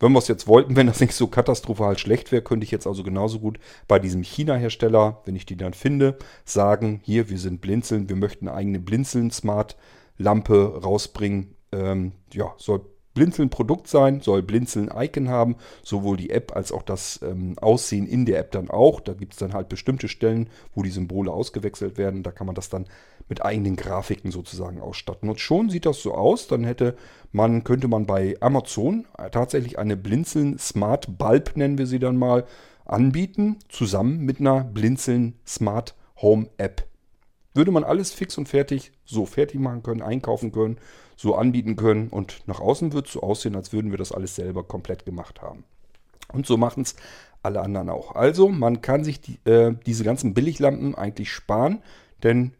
Wenn 0.00 0.12
wir 0.12 0.18
es 0.18 0.28
jetzt 0.28 0.46
wollten, 0.46 0.76
wenn 0.76 0.86
das 0.86 1.00
nicht 1.00 1.14
so 1.14 1.26
katastrophal 1.26 1.98
schlecht 1.98 2.32
wäre, 2.32 2.40
könnte 2.40 2.64
ich 2.64 2.70
jetzt 2.70 2.86
also 2.86 3.02
genauso 3.02 3.38
gut 3.38 3.58
bei 3.86 3.98
diesem 3.98 4.22
China-Hersteller, 4.22 5.20
wenn 5.26 5.36
ich 5.36 5.44
die 5.44 5.58
dann 5.58 5.74
finde, 5.74 6.16
sagen, 6.46 7.02
hier, 7.04 7.28
wir 7.28 7.38
sind 7.38 7.60
Blinzeln, 7.60 8.08
wir 8.08 8.16
möchten 8.16 8.48
eigene 8.48 8.78
Blinzeln-Smart- 8.78 9.76
Lampe 10.18 10.80
rausbringen. 10.82 11.54
Ähm, 11.72 12.12
ja, 12.32 12.52
soll 12.58 12.82
Blinzeln 13.14 13.50
Produkt 13.50 13.88
sein, 13.88 14.20
soll 14.20 14.42
Blinzeln 14.42 14.90
Icon 14.94 15.28
haben, 15.28 15.56
sowohl 15.82 16.16
die 16.16 16.30
App 16.30 16.56
als 16.56 16.72
auch 16.72 16.82
das 16.82 17.20
ähm, 17.22 17.58
Aussehen 17.58 18.06
in 18.06 18.24
der 18.24 18.38
App 18.38 18.52
dann 18.52 18.70
auch. 18.70 19.00
Da 19.00 19.12
gibt 19.12 19.34
es 19.34 19.38
dann 19.38 19.52
halt 19.52 19.68
bestimmte 19.68 20.08
Stellen, 20.08 20.48
wo 20.74 20.82
die 20.82 20.90
Symbole 20.90 21.30
ausgewechselt 21.30 21.98
werden. 21.98 22.22
Da 22.22 22.32
kann 22.32 22.46
man 22.46 22.54
das 22.54 22.70
dann 22.70 22.86
mit 23.28 23.44
eigenen 23.44 23.76
Grafiken 23.76 24.30
sozusagen 24.30 24.80
ausstatten. 24.80 25.28
Und 25.28 25.40
schon 25.40 25.68
sieht 25.68 25.86
das 25.86 26.02
so 26.02 26.14
aus, 26.14 26.48
dann 26.48 26.64
hätte 26.64 26.96
man, 27.32 27.64
könnte 27.64 27.88
man 27.88 28.06
bei 28.06 28.36
Amazon 28.40 29.06
tatsächlich 29.30 29.78
eine 29.78 29.96
Blinzeln 29.96 30.58
Smart 30.58 31.18
Bulb, 31.18 31.56
nennen 31.56 31.78
wir 31.78 31.86
sie 31.86 31.98
dann 31.98 32.16
mal, 32.16 32.44
anbieten, 32.84 33.58
zusammen 33.68 34.18
mit 34.20 34.40
einer 34.40 34.64
Blinzeln 34.64 35.34
Smart 35.46 35.94
Home 36.20 36.48
App 36.56 36.86
würde 37.54 37.70
man 37.70 37.84
alles 37.84 38.12
fix 38.12 38.38
und 38.38 38.48
fertig 38.48 38.92
so 39.04 39.26
fertig 39.26 39.60
machen 39.60 39.82
können, 39.82 40.02
einkaufen 40.02 40.52
können, 40.52 40.78
so 41.16 41.34
anbieten 41.34 41.76
können 41.76 42.08
und 42.08 42.42
nach 42.46 42.60
außen 42.60 42.92
wird 42.92 43.06
es 43.06 43.12
so 43.12 43.22
aussehen, 43.22 43.56
als 43.56 43.72
würden 43.72 43.90
wir 43.90 43.98
das 43.98 44.12
alles 44.12 44.34
selber 44.34 44.64
komplett 44.64 45.04
gemacht 45.04 45.42
haben. 45.42 45.64
Und 46.32 46.46
so 46.46 46.56
machen 46.56 46.82
es 46.82 46.96
alle 47.42 47.60
anderen 47.60 47.90
auch. 47.90 48.14
Also 48.14 48.48
man 48.48 48.80
kann 48.80 49.04
sich 49.04 49.20
die, 49.20 49.38
äh, 49.44 49.74
diese 49.86 50.04
ganzen 50.04 50.34
Billiglampen 50.34 50.94
eigentlich 50.94 51.30
sparen, 51.30 51.82
denn 52.22 52.52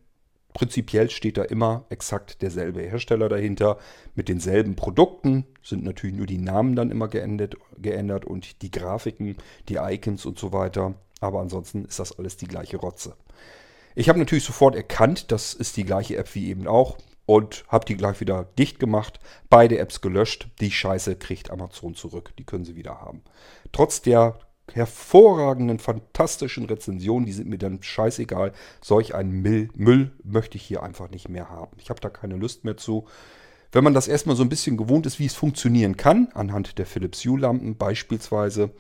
prinzipiell 0.53 1.09
steht 1.11 1.39
da 1.39 1.45
immer 1.45 1.85
exakt 1.89 2.43
derselbe 2.43 2.83
Hersteller 2.83 3.29
dahinter 3.29 3.79
mit 4.15 4.29
denselben 4.29 4.77
Produkten, 4.77 5.47
sind 5.63 5.85
natürlich 5.85 6.17
nur 6.17 6.27
die 6.27 6.39
Namen 6.39 6.77
dann 6.77 6.91
immer 6.91 7.09
geändert, 7.09 7.57
geändert 7.79 8.25
und 8.25 8.63
die 8.63 8.71
Grafiken, 8.71 9.37
die 9.69 9.77
Icons 9.77 10.27
und 10.27 10.39
so 10.39 10.53
weiter. 10.53 10.95
Aber 11.21 11.41
ansonsten 11.41 11.85
ist 11.85 12.01
das 12.01 12.19
alles 12.19 12.37
die 12.37 12.49
gleiche 12.49 12.77
Rotze. 12.77 13.15
Ich 13.95 14.09
habe 14.09 14.19
natürlich 14.19 14.45
sofort 14.45 14.75
erkannt, 14.75 15.31
das 15.33 15.55
ist 15.55 15.77
die 15.77 15.85
gleiche 15.85 16.17
App 16.17 16.35
wie 16.35 16.49
eben 16.49 16.67
auch 16.67 16.99
und 17.27 17.65
habe 17.69 17.85
die 17.85 17.97
gleich 17.97 18.21
wieder 18.21 18.45
dicht 18.59 18.81
gemacht, 18.81 19.21
beide 19.49 19.79
Apps 19.79 20.01
gelöscht. 20.01 20.49
Die 20.61 20.71
Scheiße 20.71 21.17
kriegt 21.17 21.51
Amazon 21.51 21.95
zurück, 21.95 22.33
die 22.39 22.45
können 22.45 22.65
sie 22.65 22.77
wieder 22.77 23.01
haben. 23.01 23.23
Trotz 23.73 24.03
der 24.03 24.39
hervorragenden, 24.73 25.79
fantastischen 25.79 26.67
Rezensionen, 26.67 27.27
die 27.27 27.33
sind 27.33 27.49
mir 27.49 27.59
dann 27.59 27.83
scheißegal. 27.83 28.53
Solch 28.81 29.15
einen 29.15 29.43
Müll, 29.43 29.69
Müll 29.75 30.13
möchte 30.25 30.57
ich 30.57 30.63
hier 30.63 30.83
einfach 30.83 31.11
nicht 31.11 31.29
mehr 31.29 31.51
haben. 31.51 31.77
Ich 31.79 31.91
habe 31.91 32.01
da 32.01 32.09
keine 32.09 32.37
Lust 32.37 32.65
mehr 32.65 32.77
zu. 32.77 33.07
Wenn 33.71 33.85
man 33.85 33.95
das 33.95 34.09
erstmal 34.09 34.37
so 34.37 34.43
ein 34.43 34.49
bisschen 34.49 34.77
gewohnt 34.77 35.07
ist, 35.07 35.19
wie 35.19 35.27
es 35.27 35.35
funktionieren 35.35 35.97
kann, 35.97 36.29
anhand 36.35 36.79
der 36.79 36.87
Philips 36.87 37.25
Hue-Lampen 37.25 37.77
beispielsweise, 37.77 38.71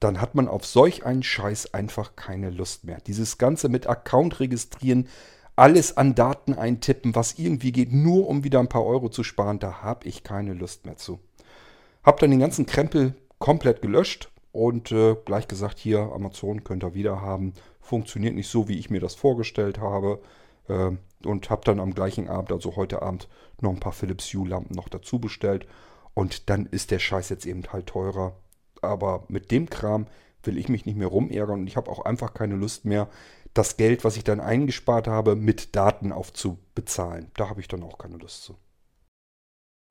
dann 0.00 0.20
hat 0.20 0.34
man 0.34 0.48
auf 0.48 0.64
solch 0.64 1.04
einen 1.04 1.22
Scheiß 1.22 1.74
einfach 1.74 2.16
keine 2.16 2.50
Lust 2.50 2.84
mehr. 2.84 2.98
Dieses 3.06 3.38
Ganze 3.38 3.68
mit 3.68 3.86
Account 3.86 4.40
registrieren, 4.40 5.08
alles 5.56 5.96
an 5.96 6.14
Daten 6.14 6.54
eintippen, 6.54 7.14
was 7.14 7.38
irgendwie 7.38 7.70
geht, 7.70 7.92
nur 7.92 8.28
um 8.28 8.44
wieder 8.44 8.60
ein 8.60 8.68
paar 8.68 8.84
Euro 8.84 9.10
zu 9.10 9.22
sparen, 9.22 9.58
da 9.58 9.82
habe 9.82 10.08
ich 10.08 10.24
keine 10.24 10.54
Lust 10.54 10.86
mehr 10.86 10.96
zu. 10.96 11.20
Hab 12.02 12.18
dann 12.18 12.30
den 12.30 12.40
ganzen 12.40 12.64
Krempel 12.64 13.14
komplett 13.38 13.82
gelöscht 13.82 14.30
und 14.52 14.90
äh, 14.90 15.16
gleich 15.24 15.48
gesagt, 15.48 15.78
hier 15.78 16.00
Amazon 16.14 16.64
könnt 16.64 16.82
ihr 16.82 16.94
wieder 16.94 17.20
haben. 17.20 17.52
Funktioniert 17.80 18.34
nicht 18.34 18.48
so, 18.48 18.68
wie 18.68 18.78
ich 18.78 18.88
mir 18.88 19.00
das 19.00 19.14
vorgestellt 19.14 19.78
habe. 19.78 20.20
Äh, 20.68 20.92
und 21.26 21.50
habe 21.50 21.62
dann 21.64 21.80
am 21.80 21.94
gleichen 21.94 22.28
Abend, 22.28 22.50
also 22.50 22.76
heute 22.76 23.02
Abend, 23.02 23.28
noch 23.60 23.70
ein 23.70 23.80
paar 23.80 23.92
Philips 23.92 24.32
Hue 24.32 24.48
Lampen 24.48 24.74
noch 24.74 24.88
dazu 24.88 25.18
bestellt. 25.18 25.66
Und 26.14 26.48
dann 26.48 26.64
ist 26.64 26.90
der 26.90 26.98
Scheiß 26.98 27.28
jetzt 27.28 27.44
eben 27.44 27.62
halt 27.70 27.86
teurer 27.86 28.34
aber 28.82 29.24
mit 29.28 29.50
dem 29.50 29.68
Kram 29.68 30.06
will 30.42 30.58
ich 30.58 30.68
mich 30.68 30.86
nicht 30.86 30.96
mehr 30.96 31.08
rumärgern 31.08 31.60
und 31.60 31.66
ich 31.66 31.76
habe 31.76 31.90
auch 31.90 32.04
einfach 32.04 32.34
keine 32.34 32.56
Lust 32.56 32.84
mehr, 32.84 33.08
das 33.54 33.76
Geld, 33.76 34.04
was 34.04 34.16
ich 34.16 34.24
dann 34.24 34.40
eingespart 34.40 35.08
habe, 35.08 35.36
mit 35.36 35.74
Daten 35.74 36.12
aufzubezahlen. 36.12 37.30
Da 37.34 37.48
habe 37.48 37.60
ich 37.60 37.68
dann 37.68 37.82
auch 37.82 37.98
keine 37.98 38.16
Lust 38.16 38.44
zu. 38.44 38.56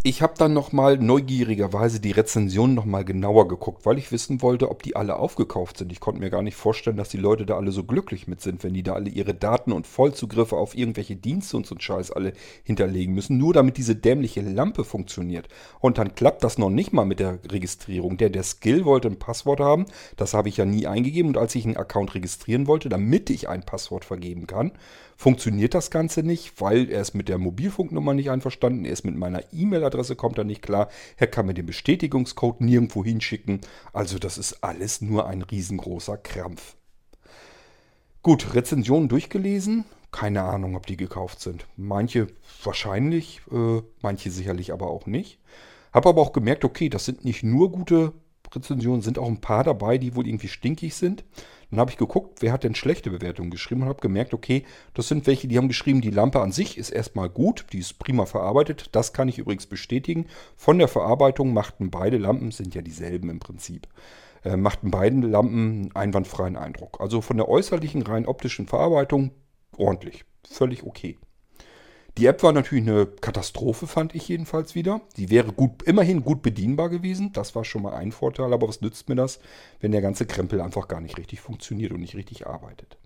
Ich 0.02 0.22
habe 0.22 0.36
dann 0.38 0.54
nochmal 0.54 0.98
neugierigerweise 0.98 2.00
die 2.00 2.12
Rezensionen 2.12 2.74
nochmal 2.74 3.04
genauer 3.04 3.50
geguckt, 3.50 3.86
weil 3.86 3.98
ich 3.98 4.14
wissen 4.14 4.42
wollte, 4.42 4.72
ob 4.72 4.82
die 4.82 4.96
alle 4.96 5.18
aufgekauft 5.18 5.78
sind. 5.78 5.92
Ich 5.92 6.00
konnte 6.00 6.22
mir 6.22 6.30
gar 6.30 6.42
nicht 6.42 6.56
vorstellen, 6.56 6.96
dass 6.96 7.10
die 7.10 7.18
Leute 7.18 7.46
da 7.46 7.58
alle 7.58 7.74
so 7.74 7.84
glücklich 7.84 8.26
mit 8.26 8.40
sind, 8.40 8.64
wenn 8.64 8.74
die 8.74 8.82
da 8.82 8.94
alle 8.94 9.10
ihre 9.10 9.34
Daten 9.34 9.74
und 9.74 9.86
Vollzugriffe 9.86 10.56
auf 10.56 10.74
irgendwelche 10.74 11.18
Dienste 11.18 11.58
und 11.58 11.66
so 11.66 11.76
einen 11.76 11.82
Scheiß 11.82 12.12
alle 12.12 12.32
hinterlegen 12.64 13.14
müssen, 13.14 13.38
nur 13.38 13.54
damit 13.54 13.76
diese 13.76 13.94
dämliche 13.94 14.40
Lampe 14.40 14.86
funktioniert. 14.86 15.50
Und 15.82 15.98
dann 15.98 16.16
klappt 16.16 16.46
das 16.46 16.58
noch 16.58 16.70
nicht 16.70 16.94
mal 16.94 17.04
mit 17.04 17.20
der 17.20 17.40
Registrierung. 17.52 18.16
Der, 18.16 18.30
der 18.30 18.44
Skill 18.44 18.86
wollte 18.86 19.10
ein 19.10 19.20
Passwort 19.20 19.60
haben, 19.60 19.86
das 20.16 20.34
habe 20.34 20.48
ich 20.48 20.56
ja 20.56 20.64
nie 20.64 20.88
eingegeben. 20.88 21.32
Und 21.32 21.38
als 21.38 21.56
ich 21.56 21.66
einen 21.66 21.76
Account 21.76 22.16
registrieren 22.16 22.68
wollte, 22.68 22.88
damit 22.88 23.30
ich 23.30 23.50
ein 23.50 23.66
Passwort 23.66 24.06
vergeben 24.06 24.48
kann, 24.48 24.72
funktioniert 25.20 25.74
das 25.74 25.92
Ganze 25.92 26.24
nicht, 26.24 26.62
weil 26.62 26.90
er 26.90 27.02
ist 27.02 27.14
mit 27.14 27.28
der 27.28 27.38
Mobilfunknummer 27.38 28.14
nicht 28.14 28.32
einverstanden, 28.32 28.86
er 28.86 28.94
ist 28.94 29.04
mit 29.04 29.18
meiner 29.18 29.44
E-Mail-Adresse, 29.52 30.16
kommt 30.16 30.38
er 30.38 30.46
nicht 30.46 30.62
klar, 30.62 30.88
er 31.18 31.28
kann 31.28 31.46
mir 31.46 31.54
den 31.54 31.66
Bestätigungscode 31.66 32.62
nirgendwo 32.62 33.04
hinschicken. 33.04 33.60
Also 33.92 34.18
das 34.18 34.38
ist 34.38 34.64
alles 34.64 35.02
nur 35.02 35.28
ein 35.28 35.42
riesengroßer 35.42 36.16
Krampf. 36.16 36.78
Gut, 38.24 38.54
Rezensionen 38.54 39.10
durchgelesen. 39.10 39.84
Keine 40.14 40.44
Ahnung, 40.44 40.78
ob 40.78 40.88
die 40.88 40.96
gekauft 40.96 41.42
sind. 41.42 41.68
Manche 41.76 42.28
wahrscheinlich, 42.64 43.42
äh, 43.52 43.82
manche 44.02 44.32
sicherlich 44.32 44.72
aber 44.72 44.90
auch 44.90 45.06
nicht. 45.06 45.38
Habe 45.92 46.08
aber 46.08 46.22
auch 46.22 46.32
gemerkt, 46.32 46.64
okay, 46.64 46.88
das 46.88 47.04
sind 47.04 47.26
nicht 47.26 47.44
nur 47.44 47.74
gute 47.74 48.14
Rezensionen, 48.56 49.02
sind 49.02 49.20
auch 49.20 49.28
ein 49.28 49.42
paar 49.42 49.66
dabei, 49.66 49.98
die 49.98 50.16
wohl 50.16 50.28
irgendwie 50.28 50.48
stinkig 50.48 50.96
sind. 50.96 51.26
Dann 51.70 51.80
habe 51.80 51.92
ich 51.92 51.98
geguckt, 51.98 52.42
wer 52.42 52.52
hat 52.52 52.64
denn 52.64 52.74
schlechte 52.74 53.12
Bewertungen 53.12 53.52
geschrieben 53.52 53.84
und 53.84 53.90
habe 53.90 54.02
gemerkt, 54.02 54.34
okay, 54.34 54.66
das 54.94 55.08
sind 55.08 55.28
welche, 55.28 55.48
die 55.48 55.58
haben 55.58 55.68
geschrieben, 55.68 56.02
die 56.02 56.10
Lampe 56.10 56.42
an 56.42 56.52
sich 56.52 56.78
ist 56.78 56.90
erstmal 56.90 57.30
gut, 57.30 57.68
die 57.72 57.80
ist 57.80 58.00
prima 58.00 58.26
verarbeitet. 58.26 58.90
Das 58.94 59.14
kann 59.14 59.30
ich 59.30 59.38
übrigens 59.38 59.68
bestätigen. 59.68 60.26
Von 60.56 60.80
der 60.80 60.88
Verarbeitung 60.88 61.54
machten 61.54 61.92
beide 61.92 62.18
Lampen, 62.18 62.52
sind 62.52 62.74
ja 62.74 62.82
dieselben 62.82 63.30
im 63.30 63.40
Prinzip, 63.40 63.88
äh, 64.44 64.58
machten 64.58 64.90
beiden 64.90 65.22
Lampen 65.22 65.60
einen 65.60 65.96
einwandfreien 65.96 66.58
Eindruck. 66.58 67.00
Also 67.02 67.22
von 67.22 67.38
der 67.38 67.48
äußerlichen, 67.48 68.02
rein 68.02 68.26
optischen 68.26 68.68
Verarbeitung 68.68 69.32
ordentlich, 69.78 70.26
völlig 70.44 70.84
okay. 70.84 71.18
Die 72.20 72.26
App 72.26 72.44
war 72.44 72.52
natürlich 72.52 72.86
eine 72.86 73.06
Katastrophe, 73.06 73.88
fand 73.88 74.14
ich 74.14 74.28
jedenfalls 74.28 74.76
wieder. 74.76 75.00
Die 75.16 75.30
wäre 75.30 75.54
gut, 75.54 75.84
immerhin 75.84 76.22
gut 76.22 76.42
bedienbar 76.42 76.90
gewesen. 76.90 77.32
Das 77.32 77.56
war 77.56 77.64
schon 77.64 77.82
mal 77.82 77.94
ein 77.94 78.12
Vorteil. 78.12 78.52
Aber 78.52 78.68
was 78.68 78.82
nützt 78.82 79.08
mir 79.08 79.16
das, 79.16 79.40
wenn 79.80 79.94
der 79.94 80.02
ganze 80.02 80.26
Krempel 80.26 80.60
einfach 80.60 80.90
gar 80.90 81.00
nicht 81.00 81.18
richtig 81.18 81.40
funktioniert 81.40 81.94
und 81.94 82.02
nicht 82.02 82.16
richtig 82.16 82.46
arbeitet? 82.46 82.98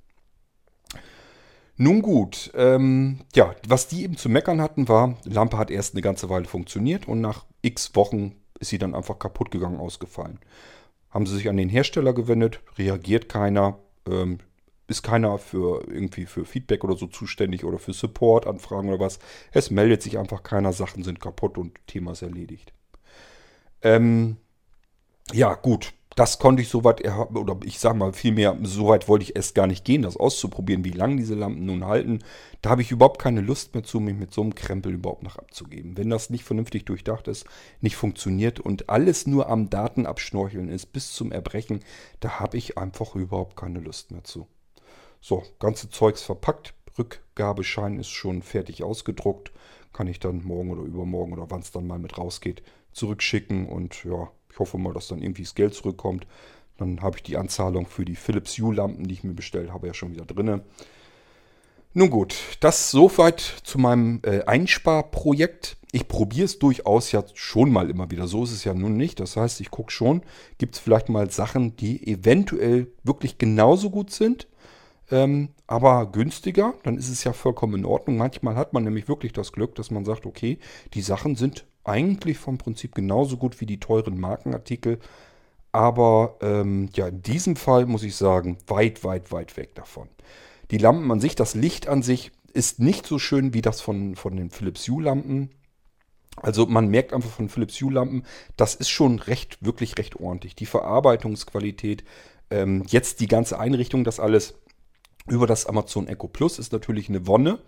Nun 1.78 2.02
gut, 2.02 2.52
ähm, 2.56 3.19
ja, 3.36 3.54
was 3.67 3.88
die 3.88 4.04
eben 4.04 4.17
zu 4.17 4.30
meckern 4.30 4.60
hatten, 4.60 4.88
war, 4.88 5.15
Lampe 5.26 5.60
hat 5.60 5.69
erst 5.69 5.93
eine 5.93 6.02
ganze 6.02 6.30
Weile 6.32 6.45
funktioniert 6.45 7.08
und 7.08 7.21
nach 7.21 7.45
x 7.62 7.95
Wochen 7.95 8.34
ist 8.60 8.69
sie 8.69 8.80
dann 8.80 8.95
einfach 8.95 9.19
kaputt 9.19 9.52
gegangen, 9.52 9.80
ausgefallen. 9.80 10.39
Haben 11.12 11.28
sie 11.28 11.36
sich 11.36 11.49
an 11.49 11.58
den 11.58 11.69
Hersteller 11.69 12.13
gewendet, 12.13 12.62
reagiert 12.80 13.30
keiner, 13.30 13.78
ähm, 14.10 14.39
ist 14.93 15.03
keiner 15.03 15.38
für 15.38 15.84
irgendwie 15.88 16.25
für 16.25 16.45
Feedback 16.45 16.84
oder 16.84 16.95
so 16.95 17.08
zuständig 17.08 17.65
oder 17.65 17.79
für 17.79 17.93
Support-Anfragen 17.93 18.89
oder 18.89 18.99
was. 18.99 19.19
Es 19.51 19.71
meldet 19.71 20.01
sich 20.01 20.17
einfach 20.17 20.43
keiner, 20.43 20.71
Sachen 20.71 21.03
sind 21.03 21.19
kaputt 21.19 21.58
und 21.58 21.79
Thema 21.88 22.12
ist 22.12 22.21
erledigt. 22.21 22.73
Ähm, 23.82 24.38
ja, 25.32 25.56
gut. 25.56 25.93
Das 26.15 26.38
konnte 26.38 26.62
ich 26.62 26.69
soweit, 26.69 27.03
oder 27.34 27.58
ich 27.65 27.79
sage 27.79 27.97
mal 27.97 28.13
vielmehr, 28.13 28.56
soweit 28.62 29.08
wollte 29.08 29.23
ich 29.23 29.36
erst 29.36 29.56
gar 29.56 29.65
nicht 29.65 29.84
gehen, 29.84 30.03
das 30.03 30.15
auszuprobieren, 30.15 30.86
wie 30.86 30.91
lange 30.91 31.15
diese 31.15 31.34
Lampen 31.34 31.65
nun 31.65 31.86
halten. 31.86 32.19
Da 32.62 32.69
habe 32.69 32.84
ich 32.84 32.91
überhaupt 32.91 33.19
keine 33.19 33.41
Lust 33.41 33.73
mehr 33.73 33.84
zu, 33.84 33.99
mich 33.99 34.15
mit 34.15 34.32
so 34.32 34.41
einem 34.41 34.53
Krempel 34.53 34.93
überhaupt 34.93 35.23
noch 35.23 35.38
abzugeben. 35.38 35.97
Wenn 35.97 36.12
das 36.12 36.29
nicht 36.29 36.43
vernünftig 36.43 36.86
durchdacht 36.86 37.27
ist, 37.27 37.47
nicht 37.82 37.95
funktioniert 37.95 38.60
und 38.60 38.89
alles 38.89 39.25
nur 39.25 39.49
am 39.49 39.71
Datenabschnorcheln 39.71 40.69
ist 40.69 40.93
bis 40.93 41.13
zum 41.13 41.32
Erbrechen, 41.32 41.79
da 42.19 42.39
habe 42.39 42.58
ich 42.58 42.77
einfach 42.77 43.15
überhaupt 43.15 43.56
keine 43.56 43.79
Lust 43.79 44.12
mehr 44.12 44.23
zu. 44.23 44.47
So, 45.25 45.41
ganze 45.57 45.89
Zeugs 45.89 46.21
verpackt. 46.21 46.73
Rückgabeschein 46.99 47.97
ist 47.97 48.09
schon 48.09 48.41
fertig 48.41 48.83
ausgedruckt. 48.83 49.53
Kann 49.93 50.07
ich 50.07 50.19
dann 50.19 50.43
morgen 50.43 50.69
oder 50.69 50.81
übermorgen 50.81 51.31
oder 51.31 51.49
wann 51.49 51.62
es 51.62 51.71
dann 51.71 51.88
mal 51.88 51.97
mit 51.97 52.17
rausgeht, 52.17 52.62
zurückschicken. 52.91 53.65
Und 53.69 54.03
ja, 54.03 54.29
ich 54.51 54.59
hoffe 54.59 54.77
mal, 54.77 54.91
dass 54.91 55.07
dann 55.07 55.21
irgendwie 55.21 55.43
das 55.43 55.55
Geld 55.55 55.75
zurückkommt. 55.75 56.27
Dann 56.75 57.01
habe 57.01 57.15
ich 57.15 57.23
die 57.23 57.38
Anzahlung 57.38 57.86
für 57.86 58.03
die 58.03 58.17
Philips 58.17 58.57
Hue-Lampen, 58.57 59.07
die 59.07 59.13
ich 59.13 59.23
mir 59.23 59.33
bestellt 59.33 59.71
habe, 59.71 59.88
ja 59.88 59.93
schon 59.93 60.12
wieder 60.12 60.25
drin. 60.25 60.59
Nun 61.93 62.09
gut, 62.09 62.36
das 62.59 62.91
soweit 62.91 63.39
zu 63.39 63.77
meinem 63.77 64.19
äh, 64.23 64.43
Einsparprojekt. 64.43 65.77
Ich 65.93 66.09
probiere 66.09 66.45
es 66.45 66.59
durchaus 66.59 67.13
ja 67.13 67.23
schon 67.33 67.71
mal 67.71 67.89
immer 67.89 68.12
wieder. 68.12 68.27
So 68.27 68.43
ist 68.43 68.51
es 68.51 68.65
ja 68.65 68.73
nun 68.73 68.97
nicht. 68.97 69.21
Das 69.21 69.38
heißt, 69.38 69.62
ich 69.62 69.71
gucke 69.71 69.91
schon, 69.93 70.21
gibt 70.57 70.75
es 70.75 70.81
vielleicht 70.81 71.07
mal 71.07 71.31
Sachen, 71.31 71.77
die 71.77 72.05
eventuell 72.05 72.91
wirklich 73.05 73.38
genauso 73.38 73.89
gut 73.89 74.12
sind 74.12 74.47
ähm, 75.13 75.49
aber 75.67 76.08
günstiger, 76.08 76.73
dann 76.82 76.97
ist 76.97 77.08
es 77.08 77.23
ja 77.23 77.34
vollkommen 77.34 77.76
in 77.76 77.86
Ordnung. 77.86 78.17
Manchmal 78.17 78.56
hat 78.56 78.73
man 78.73 78.84
nämlich 78.84 79.08
wirklich 79.08 79.32
das 79.32 79.52
Glück, 79.52 79.76
dass 79.76 79.91
man 79.91 80.06
sagt, 80.06 80.26
okay, 80.26 80.58
die 80.95 81.04
Sachen 81.04 81.36
sind 81.36 81.67
eigentlich 81.84 82.39
vom 82.39 82.58
Prinzip 82.58 82.95
genauso 82.95 83.38
gut 83.38 83.62
wie 83.62 83.67
die 83.67 83.80
teuren 83.80 84.19
Markenartikel. 84.19 84.97
Aber 85.71 86.38
ähm, 86.41 86.89
ja, 86.95 87.10
in 87.10 87.21
diesem 87.21 87.56
Fall 87.56 87.86
muss 87.86 88.02
ich 88.02 88.15
sagen, 88.15 88.58
weit, 88.65 89.04
weit, 89.04 89.32
weit 89.32 89.56
weg 89.56 89.76
davon. 89.76 90.10
Die 90.71 90.80
Lampen 90.80 91.12
an 91.12 91.19
sich, 91.19 91.36
das 91.36 91.54
Licht 91.54 91.88
an 91.88 92.02
sich 92.02 92.32
ist 92.52 92.80
nicht 92.80 93.06
so 93.06 93.19
schön 93.19 93.54
wie 93.54 93.62
das 93.62 93.82
von, 93.82 94.15
von 94.15 94.36
den 94.36 94.49
Philips 94.49 94.88
Hue-Lampen. 94.88 95.52
Also 96.38 96.65
man 96.65 96.88
merkt 96.88 97.13
einfach 97.13 97.30
von 97.30 97.49
Philips 97.49 97.80
Hue-Lampen, 97.80 98.23
das 98.58 98.73
ist 98.73 98.89
schon 98.89 99.19
recht, 99.19 99.63
wirklich 99.63 99.99
recht 99.99 100.15
ordentlich. 100.15 100.56
Die 100.56 100.65
Verarbeitungsqualität, 100.65 102.04
ähm, 102.49 102.84
jetzt 102.88 103.19
die 103.19 103.28
ganze 103.28 103.60
Einrichtung, 103.60 104.04
das 104.04 104.19
alles 104.19 104.56
über 105.27 105.47
das 105.47 105.65
Amazon 105.65 106.07
Echo 106.07 106.27
Plus 106.27 106.59
ist 106.59 106.73
natürlich 106.73 107.09
eine 107.09 107.27
Wonne. 107.27 107.59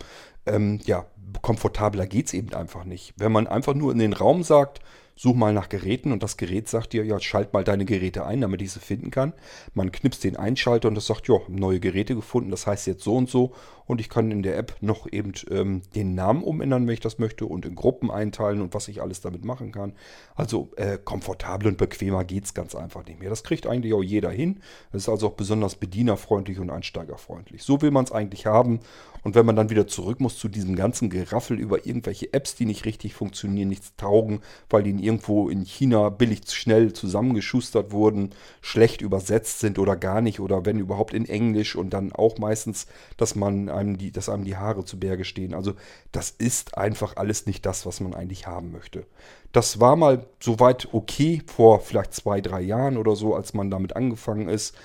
Ähm, 0.46 0.80
ja, 0.86 1.06
komfortabler 1.42 2.06
geht 2.06 2.28
es 2.28 2.34
eben 2.34 2.54
einfach 2.54 2.84
nicht. 2.84 3.14
Wenn 3.18 3.32
man 3.32 3.48
einfach 3.48 3.74
nur 3.74 3.92
in 3.92 4.00
den 4.00 4.14
Raum 4.14 4.44
sagt, 4.44 4.82
such 5.16 5.36
mal 5.36 5.54
nach 5.54 5.70
Geräten 5.70 6.12
und 6.12 6.22
das 6.24 6.38
Gerät 6.38 6.68
sagt 6.68 6.94
dir, 6.94 7.06
ja, 7.06 7.20
schalt 7.20 7.54
mal 7.54 7.64
deine 7.64 7.86
Geräte 7.86 8.26
ein, 8.26 8.42
damit 8.42 8.62
ich 8.62 8.72
sie 8.72 8.80
finden 8.80 9.12
kann. 9.12 9.34
Man 9.74 9.92
knipst 9.92 10.24
den 10.24 10.36
Einschalter 10.36 10.90
und 10.90 10.96
das 10.96 11.08
sagt, 11.08 11.28
ja, 11.28 11.38
neue 11.48 11.80
Geräte 11.80 12.16
gefunden, 12.16 12.52
das 12.52 12.68
heißt 12.68 12.88
jetzt 12.88 13.04
so 13.04 13.16
und 13.16 13.30
so 13.30 13.54
und 13.88 14.02
ich 14.02 14.10
kann 14.10 14.32
in 14.32 14.44
der 14.44 14.58
App 14.58 14.76
noch 14.82 15.12
eben 15.12 15.34
ähm, 15.52 15.84
den 15.94 16.16
Namen 16.16 16.44
umändern, 16.44 16.88
wenn 16.88 16.94
ich 16.94 17.00
das 17.00 17.20
möchte 17.20 17.46
und 17.46 17.66
in 17.66 17.76
Gruppen 17.76 18.12
einteilen 18.12 18.62
und 18.62 18.74
was 18.74 18.88
ich 18.88 19.02
alles 19.02 19.22
damit 19.22 19.46
machen 19.46 19.72
kann. 19.72 19.94
Also 20.36 20.70
äh, 20.76 20.98
komfortabel 20.98 21.68
und 21.68 21.78
bequemer 21.78 22.24
geht 22.24 22.46
es 22.46 22.54
ganz 22.54 22.76
einfach 22.76 23.06
nicht 23.06 23.20
mehr. 23.20 23.30
Das 23.30 23.44
kriegt 23.44 23.68
eigentlich 23.68 23.94
auch 23.94 24.04
jeder 24.04 24.32
hin. 24.32 24.62
Das 24.92 25.04
ist 25.04 25.10
also 25.10 25.28
auch 25.28 25.34
besonders 25.34 25.76
bedienerfreundlich 25.76 26.60
und 26.60 26.70
einsteigerfreundlich. 26.70 27.64
So 27.64 27.82
will 27.82 27.92
man 27.92 28.06
es 28.06 28.12
eigentlich 28.12 28.46
haben 28.46 28.80
und 29.26 29.34
wenn 29.34 29.48
man 29.48 29.56
dann 29.56 29.72
wieder 29.72 29.88
zurück 29.88 30.20
muss 30.20 30.38
zu 30.38 30.48
diesem 30.48 30.76
ganzen 30.76 31.10
Geraffel 31.10 31.60
über 31.60 31.88
irgendwelche 31.88 32.32
Apps, 32.32 32.54
die 32.54 32.68
nicht 32.68 32.86
richtig 32.86 33.16
funktionieren, 33.16 33.70
nichts 33.70 33.96
taugen, 33.98 34.42
weil 34.70 34.84
die 34.84 34.92
irgendwo 34.92 35.50
in 35.50 35.66
China 35.66 36.10
billig 36.10 36.42
schnell 36.52 36.94
zusammengeschustert 36.94 37.92
wurden, 37.92 38.36
schlecht 38.62 39.02
übersetzt 39.02 39.62
sind 39.62 39.80
oder 39.80 39.96
gar 39.96 40.22
nicht 40.22 40.40
oder 40.40 40.64
wenn 40.68 40.78
überhaupt 40.78 41.16
in 41.16 41.28
Englisch 41.28 41.76
und 41.76 41.90
dann 41.90 42.12
auch 42.12 42.38
meistens, 42.38 42.86
dass 43.18 43.34
man 43.34 43.68
einem 43.68 43.98
die, 43.98 44.12
dass 44.12 44.30
einem 44.30 44.44
die 44.44 44.58
Haare 44.58 44.86
zu 44.86 45.00
Berge 45.00 45.26
stehen. 45.26 45.56
Also 45.56 45.74
das 46.12 46.30
ist 46.30 46.78
einfach 46.78 47.18
alles 47.18 47.48
nicht 47.48 47.66
das, 47.66 47.88
was 47.88 48.02
man 48.02 48.14
eigentlich 48.14 48.46
haben 48.46 48.72
möchte. 48.72 49.08
Das 49.52 49.80
war 49.80 49.96
mal 49.96 50.28
soweit 50.40 50.90
okay 50.92 51.42
vor 51.48 51.80
vielleicht 51.80 52.14
zwei, 52.14 52.42
drei 52.42 52.62
Jahren 52.62 52.96
oder 52.96 53.16
so, 53.16 53.34
als 53.34 53.56
man 53.56 53.72
damit 53.72 53.96
angefangen 53.96 54.50
ist 54.50 54.76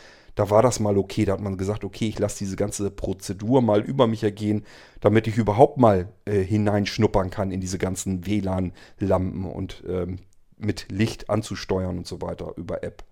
da 0.41 0.49
war 0.49 0.63
das 0.63 0.81
mal 0.81 0.97
okay. 0.97 1.27
Da 1.27 1.35
hat 1.35 1.43
man 1.43 1.59
gesagt, 1.59 1.85
okay, 1.85 2.09
ich 2.09 2.19
lasse 2.19 2.39
diese 2.39 2.57
ganze 2.57 2.91
Prozedur 2.91 3.61
mal 3.61 3.83
über 3.83 4.07
mich 4.07 4.25
ergehen, 4.25 4.65
damit 5.01 5.27
ich 5.27 5.37
überhaupt 5.37 5.77
mal 5.77 6.09
äh, 6.25 6.41
hineinschnuppern 6.41 7.29
kann 7.29 7.51
in 7.51 7.61
diese 7.61 7.77
ganzen 7.77 8.25
WLAN-Lampen 8.25 9.45
und 9.45 9.85
ähm, 9.87 10.17
mit 10.57 10.87
Licht 10.91 11.29
anzusteuern 11.29 11.99
und 11.99 12.07
so 12.07 12.23
weiter 12.23 12.55
über 12.57 12.83
App. 12.83 13.05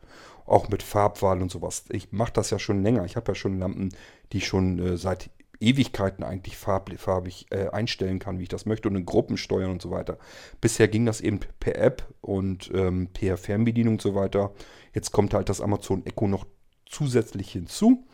Auch 0.46 0.70
mit 0.70 0.82
Farbwahl 0.82 1.42
und 1.42 1.50
sowas. 1.50 1.84
Ich 1.90 2.12
mache 2.12 2.32
das 2.32 2.48
ja 2.48 2.58
schon 2.58 2.82
länger. 2.82 3.04
Ich 3.04 3.16
habe 3.16 3.32
ja 3.32 3.34
schon 3.34 3.58
Lampen, 3.58 3.90
die 4.32 4.40
schon 4.40 4.78
äh, 4.78 4.96
seit 4.96 5.28
Ewigkeiten 5.60 6.24
eigentlich 6.24 6.56
farblich, 6.56 6.98
farbig 6.98 7.46
äh, 7.50 7.68
einstellen 7.68 8.20
kann, 8.20 8.38
wie 8.38 8.44
ich 8.44 8.48
das 8.48 8.64
möchte 8.64 8.88
und 8.88 8.96
in 8.96 9.04
Gruppen 9.04 9.36
steuern 9.36 9.72
und 9.72 9.82
so 9.82 9.90
weiter. 9.90 10.16
Bisher 10.62 10.88
ging 10.88 11.04
das 11.04 11.20
eben 11.20 11.40
per 11.60 11.76
App 11.76 12.06
und 12.22 12.70
ähm, 12.72 13.08
per 13.12 13.36
Fernbedienung 13.36 13.94
und 13.94 14.02
so 14.02 14.14
weiter. 14.14 14.52
Jetzt 14.94 15.12
kommt 15.12 15.34
halt 15.34 15.50
das 15.50 15.60
Amazon 15.60 16.06
Echo 16.06 16.26
noch 16.26 16.46
zusätzlich 16.88 17.50
hinzu. 17.52 18.04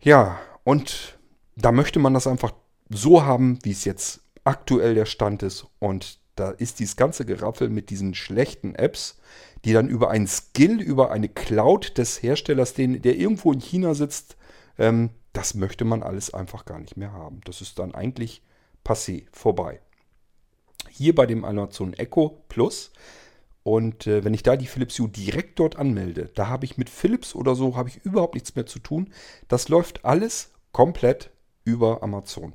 Ja, 0.00 0.38
und 0.64 1.18
da 1.56 1.72
möchte 1.72 1.98
man 1.98 2.14
das 2.14 2.26
einfach 2.26 2.52
so 2.88 3.24
haben, 3.24 3.58
wie 3.62 3.70
es 3.70 3.84
jetzt 3.84 4.20
aktuell 4.44 4.94
der 4.94 5.06
Stand 5.06 5.42
ist. 5.42 5.66
Und 5.78 6.18
da 6.36 6.50
ist 6.50 6.80
dieses 6.80 6.96
ganze 6.96 7.24
Geraffel 7.24 7.68
mit 7.68 7.90
diesen 7.90 8.14
schlechten 8.14 8.74
Apps, 8.74 9.18
die 9.64 9.72
dann 9.72 9.88
über 9.88 10.10
einen 10.10 10.26
Skill, 10.26 10.80
über 10.80 11.10
eine 11.10 11.28
Cloud 11.28 11.96
des 11.96 12.22
Herstellers, 12.22 12.74
den, 12.74 13.00
der 13.02 13.16
irgendwo 13.16 13.52
in 13.52 13.60
China 13.60 13.94
sitzt, 13.94 14.36
ähm, 14.78 15.10
das 15.32 15.54
möchte 15.54 15.84
man 15.84 16.02
alles 16.02 16.32
einfach 16.32 16.64
gar 16.64 16.78
nicht 16.78 16.96
mehr 16.96 17.12
haben. 17.12 17.40
Das 17.44 17.60
ist 17.60 17.78
dann 17.78 17.94
eigentlich 17.94 18.42
passé, 18.84 19.26
vorbei. 19.32 19.80
Hier 20.90 21.14
bei 21.14 21.26
dem 21.26 21.44
Amazon 21.44 21.94
Echo 21.94 22.44
Plus 22.48 22.92
und 23.64 24.06
äh, 24.06 24.22
wenn 24.24 24.34
ich 24.34 24.42
da 24.42 24.56
die 24.56 24.66
Philips 24.66 24.98
Hue 24.98 25.08
direkt 25.08 25.58
dort 25.58 25.76
anmelde, 25.76 26.30
da 26.34 26.48
habe 26.48 26.66
ich 26.66 26.76
mit 26.76 26.90
Philips 26.90 27.34
oder 27.34 27.54
so, 27.54 27.76
habe 27.76 27.88
ich 27.88 28.04
überhaupt 28.04 28.34
nichts 28.34 28.54
mehr 28.54 28.66
zu 28.66 28.78
tun. 28.78 29.12
Das 29.48 29.68
läuft 29.68 30.04
alles 30.04 30.52
komplett 30.70 31.30
über 31.64 32.02
Amazon. 32.02 32.52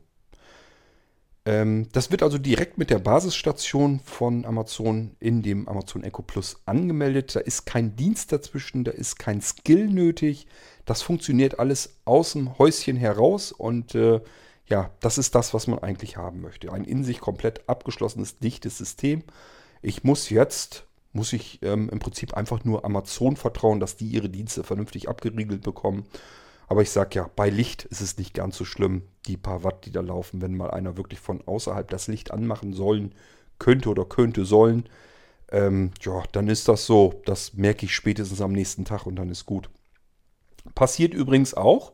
Ähm, 1.46 1.88
das 1.94 2.12
wird 2.12 2.22
also 2.22 2.38
direkt 2.38 2.78
mit 2.78 2.92
der 2.92 3.00
Basisstation 3.00 4.02
von 4.02 4.46
Amazon 4.46 5.16
in 5.20 5.42
dem 5.42 5.68
Amazon 5.68 6.04
Echo 6.04 6.22
Plus 6.22 6.62
angemeldet. 6.66 7.36
Da 7.36 7.40
ist 7.40 7.66
kein 7.66 7.96
Dienst 7.96 8.32
dazwischen, 8.32 8.84
da 8.84 8.92
ist 8.92 9.18
kein 9.18 9.42
Skill 9.42 9.88
nötig. 9.88 10.46
Das 10.86 11.02
funktioniert 11.02 11.58
alles 11.58 11.98
aus 12.06 12.34
dem 12.34 12.60
Häuschen 12.60 12.98
heraus 12.98 13.52
und 13.52 13.96
äh, 13.96 14.22
ja, 14.68 14.92
das 15.00 15.18
ist 15.18 15.34
das, 15.34 15.56
was 15.56 15.66
man 15.66 15.80
eigentlich 15.80 16.18
haben 16.18 16.42
möchte. 16.42 16.72
Ein 16.72 16.84
in 16.84 17.04
sich 17.04 17.20
komplett 17.20 17.68
abgeschlossenes, 17.68 18.38
dichtes 18.38 18.78
System. 18.78 19.24
Ich 19.82 20.04
muss 20.04 20.30
jetzt, 20.30 20.86
muss 21.12 21.34
ich 21.34 21.60
ähm, 21.64 21.90
im 21.90 22.00
Prinzip 22.00 22.34
einfach 22.36 22.64
nur 22.64 22.86
Amazon 22.86 23.36
vertrauen, 23.36 23.80
dass 23.80 23.96
die 23.96 24.08
ihre 24.08 24.30
Dienste 24.30 24.64
vernünftig 24.64 25.10
abgeriegelt 25.10 25.64
bekommen. 25.64 26.06
Aber 26.68 26.84
ich 26.84 26.92
sage 26.92 27.16
ja, 27.16 27.30
bei 27.36 27.50
Licht 27.50 27.86
ist 27.86 28.02
es 28.02 28.18
nicht 28.18 28.36
ganz 28.36 28.56
so 28.56 28.64
schlimm, 28.64 29.02
die 29.26 29.38
paar 29.38 29.64
Watt, 29.64 29.86
die 29.86 29.92
da 29.92 30.02
laufen, 30.02 30.42
wenn 30.42 30.56
mal 30.56 30.70
einer 30.70 30.98
wirklich 30.98 31.20
von 31.20 31.42
außerhalb 31.46 31.90
das 31.90 32.08
Licht 32.08 32.32
anmachen 32.32 32.74
sollen, 32.74 33.16
könnte 33.58 33.90
oder 33.90 34.06
könnte 34.06 34.46
sollen. 34.46 34.88
Ähm, 35.52 35.92
ja, 36.02 36.24
dann 36.32 36.48
ist 36.48 36.68
das 36.68 36.86
so. 36.86 37.22
Das 37.26 37.54
merke 37.54 37.88
ich 37.88 37.96
spätestens 37.96 38.40
am 38.40 38.52
nächsten 38.52 38.86
Tag 38.86 39.08
und 39.08 39.16
dann 39.16 39.30
ist 39.30 39.48
gut. 39.48 39.70
Passiert 40.76 41.16
übrigens 41.16 41.56
auch, 41.56 41.94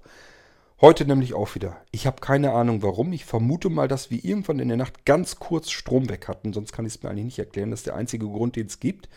Heute 0.81 1.05
nämlich 1.05 1.33
auch 1.33 1.55
wieder. 1.55 1.77
Ich 1.91 2.05
habe 2.05 2.19
keine 2.19 2.51
Ahnung 2.51 2.83
warum. 2.83 3.13
Ich 3.13 3.23
vermute 3.23 3.69
mal, 3.69 3.87
dass 3.87 4.11
wir 4.11 4.23
irgendwann 4.25 4.59
in 4.59 4.67
der 4.67 4.77
Nacht 4.77 5.05
ganz 5.05 5.37
kurz 5.37 5.71
Strom 5.71 6.09
weg 6.09 6.27
hatten. 6.27 6.51
Sonst 6.51 6.73
kann 6.73 6.85
ich 6.85 6.95
es 6.95 7.03
mir 7.03 7.09
eigentlich 7.09 7.25
nicht 7.25 7.39
erklären. 7.39 7.71
Das 7.71 7.79
ist 7.81 7.87
der 7.87 7.95
einzige 7.95 8.25
Grund, 8.25 8.57
den 8.57 8.67
es 8.67 8.81
gibt. 8.81 9.07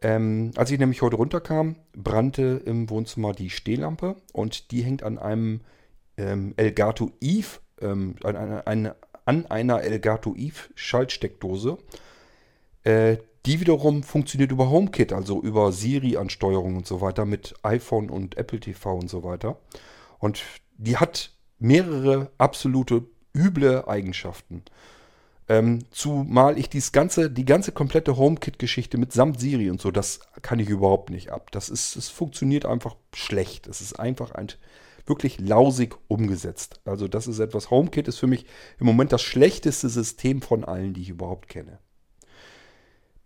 Ähm, 0.00 0.52
als 0.54 0.70
ich 0.70 0.78
nämlich 0.78 1.02
heute 1.02 1.16
runterkam, 1.16 1.74
brannte 1.96 2.62
im 2.64 2.88
Wohnzimmer 2.88 3.32
die 3.32 3.50
Stehlampe 3.50 4.14
und 4.32 4.70
die 4.70 4.82
hängt 4.82 5.02
an 5.02 5.18
einem 5.18 5.62
ähm, 6.16 6.54
Elgato 6.56 7.10
Eve, 7.20 7.58
ähm, 7.80 8.14
an, 8.22 8.36
einer, 8.36 8.96
an 9.24 9.46
einer 9.46 9.82
Elgato 9.82 10.36
Eve 10.36 10.70
Schaltsteckdose. 10.76 11.78
Äh, 12.84 13.16
die 13.46 13.60
wiederum 13.60 14.04
funktioniert 14.04 14.52
über 14.52 14.70
HomeKit, 14.70 15.12
also 15.12 15.42
über 15.42 15.72
Siri-Ansteuerung 15.72 16.76
und 16.76 16.86
so 16.86 17.00
weiter 17.00 17.24
mit 17.24 17.54
iPhone 17.62 18.10
und 18.10 18.36
Apple 18.36 18.60
TV 18.60 18.94
und 18.94 19.10
so 19.10 19.24
weiter. 19.24 19.58
Und 20.20 20.42
die 20.78 20.96
hat 20.96 21.32
mehrere 21.58 22.30
absolute 22.38 23.04
üble 23.34 23.86
Eigenschaften. 23.86 24.62
Ähm, 25.48 25.84
zumal 25.90 26.58
ich 26.58 26.68
dies 26.68 26.92
ganze, 26.92 27.30
die 27.30 27.44
ganze 27.44 27.72
komplette 27.72 28.16
HomeKit-Geschichte 28.16 28.98
mit 28.98 29.12
samt 29.12 29.40
Siri 29.40 29.70
und 29.70 29.80
so, 29.80 29.90
das 29.90 30.20
kann 30.42 30.58
ich 30.58 30.68
überhaupt 30.68 31.10
nicht 31.10 31.30
ab. 31.30 31.50
Das 31.52 31.68
ist, 31.68 31.96
es 31.96 32.08
funktioniert 32.08 32.66
einfach 32.66 32.96
schlecht. 33.14 33.66
Es 33.66 33.80
ist 33.80 33.98
einfach 33.98 34.32
ein, 34.32 34.48
wirklich 35.06 35.40
lausig 35.40 35.96
umgesetzt. 36.06 36.80
Also 36.84 37.08
das 37.08 37.26
ist 37.26 37.38
etwas, 37.38 37.70
HomeKit 37.70 38.08
ist 38.08 38.18
für 38.18 38.26
mich 38.26 38.44
im 38.78 38.86
Moment 38.86 39.10
das 39.12 39.22
schlechteste 39.22 39.88
System 39.88 40.42
von 40.42 40.64
allen, 40.64 40.92
die 40.92 41.02
ich 41.02 41.08
überhaupt 41.08 41.48
kenne. 41.48 41.78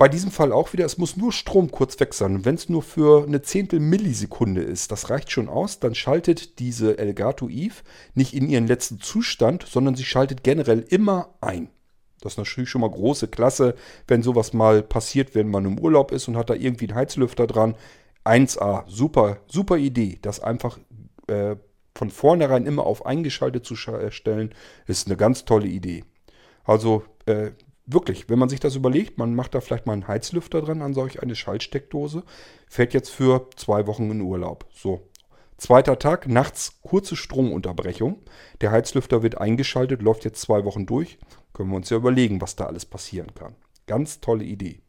Bei 0.03 0.09
diesem 0.09 0.33
Fall 0.33 0.51
auch 0.51 0.73
wieder, 0.73 0.85
es 0.85 0.99
muss 0.99 1.17
nur 1.17 1.31
Strom 1.31 1.71
kurz 1.71 2.01
weg 2.01 2.13
sein. 2.13 2.45
Wenn 2.45 2.57
es 2.57 2.69
nur 2.69 2.83
für 2.83 3.25
eine 3.25 3.41
Zehntel 3.41 3.79
Millisekunde 3.79 4.61
ist, 4.61 4.91
das 4.91 5.11
reicht 5.11 5.31
schon 5.31 5.49
aus, 5.49 5.79
dann 5.79 5.95
schaltet 5.95 6.59
diese 6.59 6.99
Elgato 6.99 7.49
Eve 7.49 7.85
nicht 8.15 8.35
in 8.35 8.49
ihren 8.49 8.67
letzten 8.67 8.99
Zustand, 8.99 9.65
sondern 9.65 9.95
sie 9.95 10.03
schaltet 10.03 10.43
generell 10.43 10.81
immer 10.81 11.37
ein. 11.41 11.69
Das 12.21 12.33
ist 12.33 12.39
natürlich 12.39 12.69
schon 12.69 12.81
mal 12.81 12.91
große 12.91 13.29
Klasse, 13.29 13.77
wenn 14.09 14.25
sowas 14.25 14.53
mal 14.53 14.83
passiert, 14.83 15.37
wenn 15.37 15.49
man 15.49 15.67
im 15.67 15.79
Urlaub 15.79 16.11
ist 16.11 16.27
und 16.27 16.37
hat 16.37 16.51
da 16.51 16.55
irgendwie 16.55 16.89
einen 16.89 16.99
Heizlüfter 16.99 17.47
dran. 17.47 17.77
1A, 18.25 18.83
super, 18.89 19.39
super 19.47 19.77
Idee, 19.77 20.19
das 20.21 20.41
einfach 20.41 20.81
äh, 21.29 21.55
von 21.95 22.11
vornherein 22.11 22.67
immer 22.67 22.87
auf 22.87 23.07
eingeschaltet 23.07 23.65
zu 23.65 23.77
stellen, 23.77 24.53
ist 24.89 25.07
eine 25.07 25.17
ganz 25.17 25.45
tolle 25.45 25.69
Idee. 25.69 26.03
Also 26.65 27.05
äh, 27.27 27.53
wirklich, 27.87 28.29
wenn 28.29 28.39
man 28.39 28.49
sich 28.49 28.61
das 28.61 28.77
überlegt, 28.77 29.19
man 29.19 29.35
macht 29.35 29.55
da 29.55 29.61
vielleicht 29.61 29.87
mal 29.87 29.93
einen 29.95 30.09
Heizlüfter 30.09 30.63
dran 30.63 30.83
an 30.83 30.95
solch 30.95 31.23
eine 31.23 31.35
Schaltsteckdose, 31.35 32.23
fährt 32.69 32.95
jetzt 32.95 33.11
für 33.11 33.49
zwei 33.57 33.87
Wochen 33.87 34.11
in 34.11 34.21
Urlaub. 34.21 34.67
So. 34.75 35.09
Zweiter 35.57 35.99
Tag, 35.99 36.27
nachts 36.27 36.81
kurze 36.83 37.15
Stromunterbrechung. 37.15 38.19
Der 38.61 38.73
Heizlüfter 38.73 39.23
wird 39.23 39.39
eingeschaltet, 39.39 40.03
läuft 40.03 40.25
jetzt 40.25 40.41
zwei 40.41 40.65
Wochen 40.65 40.87
durch. 40.87 41.19
Können 41.53 41.71
wir 41.71 41.77
uns 41.77 41.91
ja 41.91 41.99
überlegen, 41.99 42.41
was 42.41 42.57
da 42.57 42.67
alles 42.67 42.85
passieren 42.85 43.35
kann. 43.35 43.55
Ganz 43.87 44.21
tolle 44.21 44.45
Idee. 44.45 44.81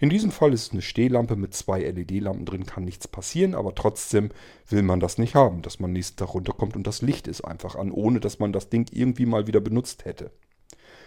In 0.00 0.10
diesem 0.10 0.30
Fall 0.30 0.52
ist 0.52 0.66
es 0.66 0.72
eine 0.72 0.82
Stehlampe 0.82 1.34
mit 1.34 1.54
zwei 1.54 1.82
LED-Lampen 1.82 2.46
drin, 2.46 2.66
kann 2.66 2.84
nichts 2.84 3.08
passieren, 3.08 3.56
aber 3.56 3.74
trotzdem 3.74 4.30
will 4.68 4.82
man 4.82 5.00
das 5.00 5.18
nicht 5.18 5.34
haben, 5.34 5.60
dass 5.62 5.80
man 5.80 5.92
nächsten 5.92 6.16
Tag 6.16 6.34
runterkommt 6.34 6.76
und 6.76 6.86
das 6.86 7.02
Licht 7.02 7.26
ist 7.26 7.40
einfach 7.40 7.74
an, 7.74 7.90
ohne 7.90 8.20
dass 8.20 8.38
man 8.38 8.52
das 8.52 8.70
Ding 8.70 8.88
irgendwie 8.92 9.26
mal 9.26 9.48
wieder 9.48 9.60
benutzt 9.60 10.04
hätte. 10.04 10.30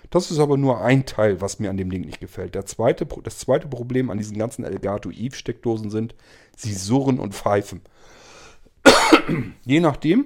Das 0.09 0.31
ist 0.31 0.39
aber 0.39 0.57
nur 0.57 0.81
ein 0.81 1.05
Teil, 1.05 1.41
was 1.41 1.59
mir 1.59 1.69
an 1.69 1.77
dem 1.77 1.89
Ding 1.89 2.01
nicht 2.01 2.19
gefällt. 2.19 2.55
Der 2.55 2.65
zweite, 2.65 3.05
das 3.23 3.39
zweite 3.39 3.67
Problem 3.67 4.09
an 4.09 4.17
diesen 4.17 4.37
ganzen 4.37 4.65
Elgato 4.65 5.09
Eve 5.11 5.35
Steckdosen 5.35 5.89
sind, 5.89 6.15
sie 6.55 6.73
surren 6.73 7.19
und 7.19 7.33
pfeifen. 7.33 7.81
Je 9.65 9.79
nachdem, 9.79 10.25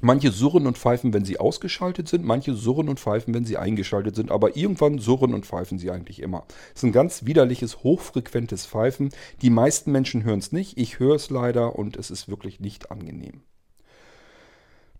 manche 0.00 0.30
surren 0.30 0.66
und 0.66 0.78
pfeifen, 0.78 1.12
wenn 1.12 1.24
sie 1.24 1.38
ausgeschaltet 1.38 2.08
sind, 2.08 2.24
manche 2.24 2.54
surren 2.54 2.88
und 2.88 3.00
pfeifen, 3.00 3.34
wenn 3.34 3.44
sie 3.44 3.56
eingeschaltet 3.56 4.16
sind, 4.16 4.30
aber 4.30 4.56
irgendwann 4.56 4.98
surren 4.98 5.34
und 5.34 5.46
pfeifen 5.46 5.78
sie 5.78 5.90
eigentlich 5.90 6.20
immer. 6.20 6.46
Es 6.74 6.82
ist 6.82 6.84
ein 6.84 6.92
ganz 6.92 7.24
widerliches, 7.24 7.82
hochfrequentes 7.82 8.66
Pfeifen. 8.66 9.10
Die 9.42 9.50
meisten 9.50 9.92
Menschen 9.92 10.24
hören 10.24 10.40
es 10.40 10.52
nicht, 10.52 10.78
ich 10.78 10.98
höre 10.98 11.16
es 11.16 11.30
leider 11.30 11.76
und 11.76 11.96
es 11.96 12.10
ist 12.10 12.28
wirklich 12.28 12.60
nicht 12.60 12.90
angenehm. 12.90 13.42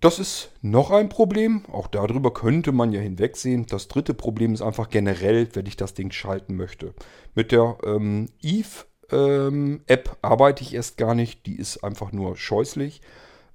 Das 0.05 0.19
ist 0.19 0.51
noch 0.61 0.91
ein 0.91 1.09
Problem. 1.09 1.63
Auch 1.73 1.87
darüber 1.87 2.31
könnte 2.31 2.73
man 2.73 2.93
ja 2.93 3.01
hinwegsehen. 3.01 3.65
Das 3.65 3.89
dritte 3.89 4.13
Problem 4.13 4.53
ist 4.53 4.61
einfach 4.61 4.91
generell, 4.91 5.49
wenn 5.55 5.65
ich 5.65 5.79
das 5.79 5.95
Ding 5.95 6.11
schalten 6.11 6.57
möchte. 6.57 6.93
Mit 7.35 7.53
der 7.53 7.79
ähm, 7.87 8.29
Eve 8.43 8.85
ähm, 9.11 9.81
App 9.87 10.19
arbeite 10.21 10.63
ich 10.63 10.75
erst 10.75 10.99
gar 10.99 11.15
nicht. 11.15 11.47
Die 11.47 11.57
ist 11.57 11.83
einfach 11.83 12.13
nur 12.13 12.37
scheußlich. 12.37 13.01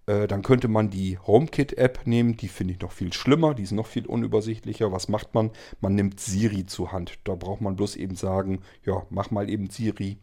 Äh, 0.08 0.28
dann 0.28 0.42
könnte 0.42 0.70
man 0.70 0.90
die 0.90 1.20
HomeKit 1.20 1.78
App 1.78 2.08
nehmen. 2.08 2.36
Die 2.36 2.48
finde 2.48 2.74
ich 2.74 2.82
noch 2.82 2.94
viel 2.94 3.14
schlimmer. 3.14 3.54
Die 3.54 3.62
ist 3.62 3.72
noch 3.72 3.86
viel 3.86 4.08
unübersichtlicher. 4.08 4.92
Was 4.92 5.08
macht 5.08 5.36
man? 5.36 5.52
Man 5.82 5.94
nimmt 5.94 6.20
Siri 6.20 6.66
zur 6.66 6.92
Hand. 6.92 7.20
Da 7.26 7.36
braucht 7.36 7.62
man 7.62 7.76
bloß 7.76 7.96
eben 7.96 8.16
sagen, 8.16 8.62
ja, 8.84 9.04
mach 9.12 9.30
mal 9.30 9.52
eben 9.52 9.70
Siri. 9.70 10.18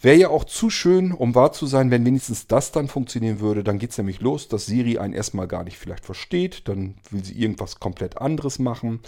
Wäre 0.00 0.16
ja 0.16 0.28
auch 0.28 0.44
zu 0.44 0.68
schön, 0.68 1.12
um 1.12 1.34
wahr 1.34 1.52
zu 1.52 1.66
sein, 1.66 1.90
wenn 1.90 2.04
wenigstens 2.04 2.46
das 2.46 2.70
dann 2.70 2.88
funktionieren 2.88 3.40
würde. 3.40 3.64
Dann 3.64 3.78
geht 3.78 3.92
es 3.92 3.98
nämlich 3.98 4.20
los, 4.20 4.48
dass 4.48 4.66
Siri 4.66 4.98
einen 4.98 5.14
erstmal 5.14 5.48
gar 5.48 5.64
nicht 5.64 5.78
vielleicht 5.78 6.04
versteht. 6.04 6.68
Dann 6.68 6.96
will 7.10 7.24
sie 7.24 7.40
irgendwas 7.40 7.80
komplett 7.80 8.18
anderes 8.18 8.58
machen. 8.58 9.00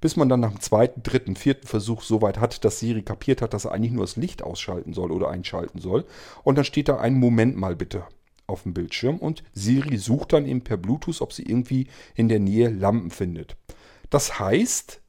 Bis 0.00 0.16
man 0.16 0.28
dann 0.28 0.40
nach 0.40 0.52
dem 0.52 0.60
zweiten, 0.60 1.02
dritten, 1.02 1.36
vierten 1.36 1.66
Versuch 1.66 2.02
so 2.02 2.22
weit 2.22 2.38
hat, 2.38 2.64
dass 2.64 2.78
Siri 2.78 3.02
kapiert 3.02 3.42
hat, 3.42 3.54
dass 3.54 3.64
er 3.64 3.72
eigentlich 3.72 3.92
nur 3.92 4.04
das 4.04 4.16
Licht 4.16 4.42
ausschalten 4.42 4.92
soll 4.92 5.10
oder 5.10 5.30
einschalten 5.30 5.80
soll. 5.80 6.04
Und 6.44 6.56
dann 6.56 6.64
steht 6.64 6.88
da 6.88 6.98
ein 6.98 7.14
Moment 7.14 7.56
mal 7.56 7.74
bitte 7.74 8.04
auf 8.46 8.62
dem 8.62 8.74
Bildschirm 8.74 9.16
und 9.18 9.42
Siri 9.52 9.96
sucht 9.96 10.32
dann 10.32 10.46
eben 10.46 10.62
per 10.62 10.76
Bluetooth, 10.76 11.20
ob 11.20 11.32
sie 11.32 11.42
irgendwie 11.42 11.88
in 12.14 12.28
der 12.28 12.38
Nähe 12.38 12.68
Lampen 12.68 13.10
findet. 13.10 13.56
Das 14.10 14.38
heißt, 14.38 15.00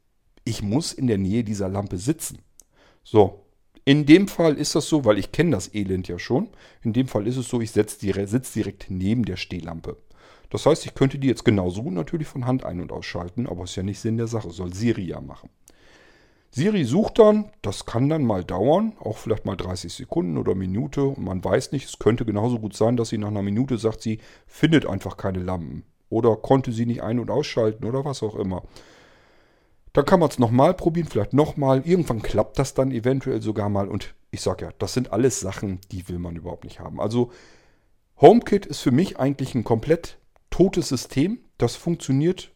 ich 0.44 0.64
muss 0.64 0.94
in 0.94 1.08
der 1.08 1.18
Nähe 1.18 1.44
dieser 1.44 1.70
Lampe 1.70 1.98
sitzen. 1.98 2.40
So, 3.04 3.46
in 3.88 4.06
dem 4.06 4.28
Fall 4.28 4.56
ist 4.56 4.76
das 4.76 4.90
so, 4.90 5.06
weil 5.06 5.18
ich 5.18 5.32
kenne 5.32 5.52
das 5.52 5.74
Elend 5.74 6.10
ja 6.10 6.20
schon. 6.20 6.50
In 6.84 6.92
dem 6.92 7.08
Fall 7.08 7.26
ist 7.26 7.38
es 7.38 7.48
so, 7.48 7.62
ich 7.62 7.72
sitze 7.72 8.02
direkt 8.02 8.88
neben 8.90 9.24
der 9.24 9.38
Stehlampe. 9.38 9.96
Das 10.50 10.66
heißt, 10.66 10.86
ich 10.86 10.94
könnte 10.94 11.18
die 11.20 11.30
jetzt 11.30 11.46
genauso 11.46 11.90
natürlich 11.90 12.28
von 12.28 12.46
Hand 12.46 12.66
ein- 12.66 12.82
und 12.82 12.92
ausschalten, 12.92 13.48
aber 13.48 13.64
ist 13.64 13.78
ja 13.78 13.84
nicht 13.84 14.02
Sinn 14.02 14.18
der 14.18 14.28
Sache, 14.28 14.52
soll 14.52 14.74
Siri 14.74 15.06
ja 15.06 15.22
machen. 15.22 15.50
Siri 16.52 16.84
sucht 16.84 17.18
dann, 17.20 17.50
das 17.62 17.86
kann 17.86 18.10
dann 18.10 18.26
mal 18.26 18.44
dauern, 18.44 18.92
auch 19.00 19.18
vielleicht 19.18 19.46
mal 19.46 19.56
30 19.56 19.94
Sekunden 19.94 20.38
oder 20.38 20.54
Minute 20.54 21.06
und 21.06 21.24
man 21.24 21.42
weiß 21.42 21.72
nicht, 21.72 21.86
es 21.86 21.98
könnte 21.98 22.26
genauso 22.26 22.60
gut 22.60 22.76
sein, 22.76 22.98
dass 22.98 23.08
sie 23.08 23.18
nach 23.18 23.30
einer 23.30 23.42
Minute 23.42 23.78
sagt, 23.78 24.02
sie 24.02 24.20
findet 24.48 24.86
einfach 24.86 25.16
keine 25.16 25.40
Lampen 25.40 25.84
oder 26.10 26.36
konnte 26.36 26.74
sie 26.74 26.86
nicht 26.86 27.04
ein- 27.04 27.20
und 27.20 27.32
ausschalten 27.32 27.86
oder 27.86 28.04
was 28.04 28.22
auch 28.22 28.36
immer. 28.36 28.64
Dann 29.98 30.06
kann 30.06 30.20
man 30.20 30.30
es 30.30 30.38
nochmal 30.38 30.76
probieren, 30.76 31.08
vielleicht 31.08 31.34
nochmal. 31.34 31.82
Irgendwann 31.84 32.22
klappt 32.22 32.60
das 32.60 32.76
dann 32.76 32.92
eventuell 32.92 33.42
sogar 33.42 33.68
mal. 33.68 33.88
Und 33.88 34.14
ich 34.30 34.42
sage 34.42 34.66
ja, 34.66 34.72
das 34.78 34.94
sind 34.94 35.12
alles 35.12 35.40
Sachen, 35.40 35.80
die 35.92 36.08
will 36.08 36.20
man 36.20 36.36
überhaupt 36.36 36.66
nicht 36.66 36.80
haben. 36.80 37.02
Also 37.02 37.32
HomeKit 38.22 38.68
ist 38.68 38.82
für 38.82 38.92
mich 38.92 39.18
eigentlich 39.18 39.56
ein 39.56 39.64
komplett 39.64 40.20
totes 40.52 40.90
System. 40.90 41.40
Das 41.58 41.76
funktioniert 41.76 42.52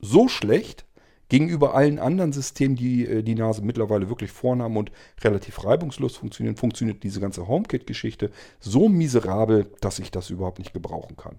so 0.00 0.26
schlecht 0.28 0.86
gegenüber 1.28 1.74
allen 1.74 1.98
anderen 1.98 2.32
Systemen, 2.32 2.76
die 2.76 3.04
äh, 3.04 3.22
die 3.22 3.34
Nase 3.34 3.60
mittlerweile 3.60 4.08
wirklich 4.08 4.30
vornahmen 4.30 4.78
und 4.78 4.90
relativ 5.22 5.62
reibungslos 5.62 6.16
funktionieren, 6.16 6.56
funktioniert 6.56 7.02
diese 7.02 7.20
ganze 7.20 7.46
HomeKit-Geschichte 7.46 8.30
so 8.58 8.88
miserabel, 8.88 9.70
dass 9.82 9.98
ich 9.98 10.10
das 10.10 10.30
überhaupt 10.30 10.58
nicht 10.58 10.72
gebrauchen 10.72 11.18
kann. 11.18 11.36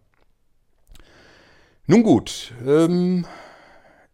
Nun 1.87 2.03
gut, 2.03 2.53
ähm, 2.63 3.25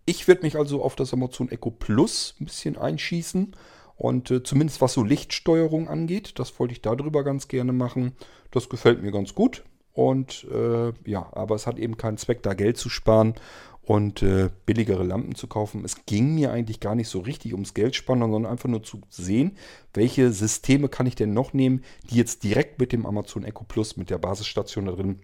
ich 0.07 0.27
werde 0.27 0.43
mich 0.43 0.55
also 0.55 0.81
auf 0.81 0.95
das 0.95 1.13
Amazon 1.13 1.49
Echo 1.49 1.69
Plus 1.69 2.33
ein 2.39 2.45
bisschen 2.45 2.77
einschießen. 2.77 3.55
Und 3.97 4.31
äh, 4.31 4.41
zumindest 4.41 4.79
was 4.79 4.93
so 4.93 5.03
Lichtsteuerung 5.03 5.89
angeht, 5.89 6.39
das 6.39 6.57
wollte 6.59 6.71
ich 6.71 6.81
darüber 6.81 7.23
ganz 7.23 7.47
gerne 7.47 7.73
machen. 7.73 8.13
Das 8.51 8.69
gefällt 8.69 9.01
mir 9.03 9.11
ganz 9.11 9.35
gut. 9.35 9.63
Und 9.91 10.47
äh, 10.51 10.93
ja, 11.05 11.27
aber 11.33 11.55
es 11.55 11.67
hat 11.67 11.77
eben 11.77 11.97
keinen 11.97 12.17
Zweck, 12.17 12.41
da 12.41 12.53
Geld 12.53 12.77
zu 12.77 12.89
sparen 12.89 13.33
und 13.81 14.21
äh, 14.21 14.49
billigere 14.65 15.03
Lampen 15.03 15.35
zu 15.35 15.47
kaufen. 15.47 15.83
Es 15.83 16.05
ging 16.05 16.35
mir 16.35 16.51
eigentlich 16.51 16.79
gar 16.79 16.95
nicht 16.95 17.09
so 17.09 17.19
richtig 17.19 17.53
ums 17.53 17.73
Geldspannen, 17.73 18.31
sondern 18.31 18.51
einfach 18.51 18.69
nur 18.69 18.83
zu 18.83 19.01
sehen, 19.09 19.57
welche 19.93 20.31
Systeme 20.31 20.87
kann 20.87 21.07
ich 21.07 21.15
denn 21.15 21.33
noch 21.33 21.51
nehmen, 21.51 21.83
die 22.09 22.15
jetzt 22.15 22.43
direkt 22.43 22.79
mit 22.79 22.93
dem 22.93 23.05
Amazon 23.05 23.43
Echo 23.43 23.65
Plus, 23.65 23.97
mit 23.97 24.09
der 24.09 24.19
Basisstation 24.19 24.85
da 24.85 24.91
drin, 24.93 25.19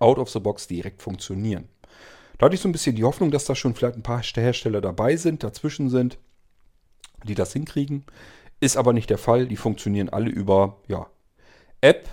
out 0.00 0.18
of 0.18 0.30
the 0.30 0.40
box 0.40 0.66
direkt 0.66 1.02
funktionieren. 1.02 1.68
Da 2.44 2.48
hatte 2.48 2.56
ich 2.56 2.60
so 2.60 2.68
ein 2.68 2.72
bisschen 2.72 2.94
die 2.94 3.04
Hoffnung, 3.04 3.30
dass 3.30 3.46
da 3.46 3.54
schon 3.54 3.74
vielleicht 3.74 3.96
ein 3.96 4.02
paar 4.02 4.22
Hersteller 4.22 4.82
dabei 4.82 5.16
sind, 5.16 5.42
dazwischen 5.42 5.88
sind, 5.88 6.18
die 7.26 7.34
das 7.34 7.54
hinkriegen. 7.54 8.04
Ist 8.60 8.76
aber 8.76 8.92
nicht 8.92 9.08
der 9.08 9.16
Fall. 9.16 9.48
Die 9.48 9.56
funktionieren 9.56 10.10
alle 10.10 10.28
über 10.28 10.76
ja, 10.86 11.06
App, 11.80 12.06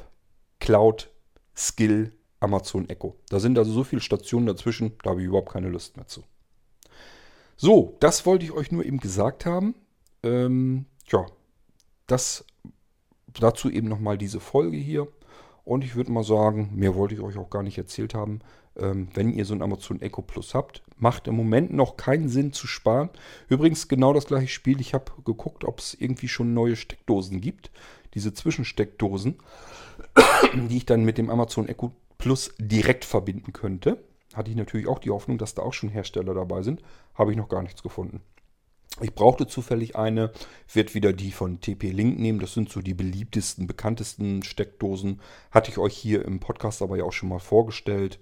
Cloud, 0.62 1.12
Skill, 1.54 2.14
Amazon 2.40 2.88
Echo. 2.88 3.18
Da 3.28 3.42
sind 3.42 3.58
also 3.58 3.74
so 3.74 3.84
viele 3.84 4.00
Stationen 4.00 4.46
dazwischen, 4.46 4.94
da 5.04 5.10
habe 5.10 5.20
ich 5.20 5.28
überhaupt 5.28 5.52
keine 5.52 5.68
Lust 5.68 5.98
mehr 5.98 6.08
zu. 6.08 6.24
So, 7.58 7.98
das 8.00 8.26
wollte 8.26 8.46
ich 8.46 8.54
euch 8.54 8.72
nur 8.72 8.86
eben 8.86 9.02
gesagt 9.02 9.46
haben. 9.46 9.76
Ähm, 10.24 10.86
ja, 11.08 11.26
das 12.08 12.46
dazu 13.38 13.70
eben 13.70 13.90
nochmal 13.90 14.18
diese 14.18 14.40
Folge 14.40 14.78
hier. 14.78 15.10
Und 15.66 15.84
ich 15.84 15.96
würde 15.96 16.14
mal 16.14 16.24
sagen, 16.24 16.72
mehr 16.74 16.96
wollte 16.96 17.16
ich 17.16 17.22
euch 17.22 17.38
auch 17.38 17.50
gar 17.50 17.64
nicht 17.64 17.78
erzählt 17.78 18.14
haben. 18.14 18.40
Ähm, 18.78 19.10
wenn 19.14 19.34
ihr 19.34 19.46
so 19.46 19.54
ein 19.54 19.62
Amazon 19.62 20.02
Echo 20.02 20.22
Plus 20.22 20.54
habt, 20.54 20.82
macht 20.98 21.28
im 21.28 21.36
Moment 21.36 21.74
noch 21.74 21.98
keinen 21.98 22.30
Sinn 22.30 22.54
zu 22.54 22.68
sparen. 22.68 23.10
Übrigens 23.50 23.88
genau 23.88 24.14
das 24.14 24.26
gleiche 24.26 24.48
Spiel. 24.48 24.80
Ich 24.80 24.94
habe 24.94 25.12
geguckt, 25.26 25.66
ob 25.66 25.80
es 25.80 25.94
irgendwie 25.94 26.28
schon 26.28 26.54
neue 26.54 26.76
Steckdosen 26.76 27.42
gibt. 27.42 27.72
Diese 28.14 28.34
Zwischensteckdosen, 28.34 29.38
die 30.70 30.78
ich 30.78 30.86
dann 30.86 31.04
mit 31.04 31.18
dem 31.18 31.30
Amazon 31.30 31.68
Echo 31.68 31.92
Plus 32.18 32.54
direkt 32.60 33.04
verbinden 33.04 33.52
könnte. 33.52 34.04
Hatte 34.34 34.52
ich 34.52 34.56
natürlich 34.56 34.88
auch 34.88 35.00
die 35.00 35.10
Hoffnung, 35.10 35.38
dass 35.38 35.56
da 35.56 35.64
auch 35.64 35.74
schon 35.74 35.90
Hersteller 35.90 36.34
dabei 36.34 36.62
sind. 36.62 36.82
Habe 37.16 37.32
ich 37.32 37.38
noch 37.38 37.50
gar 37.50 37.64
nichts 37.64 37.84
gefunden. 37.84 38.22
Ich 39.00 39.16
brauchte 39.16 39.48
zufällig 39.48 39.96
eine, 39.96 40.32
werde 40.72 40.94
wieder 40.94 41.14
die 41.14 41.32
von 41.32 41.62
TP-Link 41.62 42.20
nehmen. 42.20 42.40
Das 42.40 42.54
sind 42.54 42.70
so 42.70 42.82
die 42.82 42.94
beliebtesten, 42.94 43.66
bekanntesten 43.66 44.44
Steckdosen. 44.44 45.22
Hatte 45.50 45.72
ich 45.72 45.78
euch 45.78 45.96
hier 45.96 46.26
im 46.26 46.40
Podcast 46.40 46.82
aber 46.82 46.98
ja 46.98 47.06
auch 47.06 47.14
schon 47.14 47.30
mal 47.30 47.40
vorgestellt. 47.40 48.20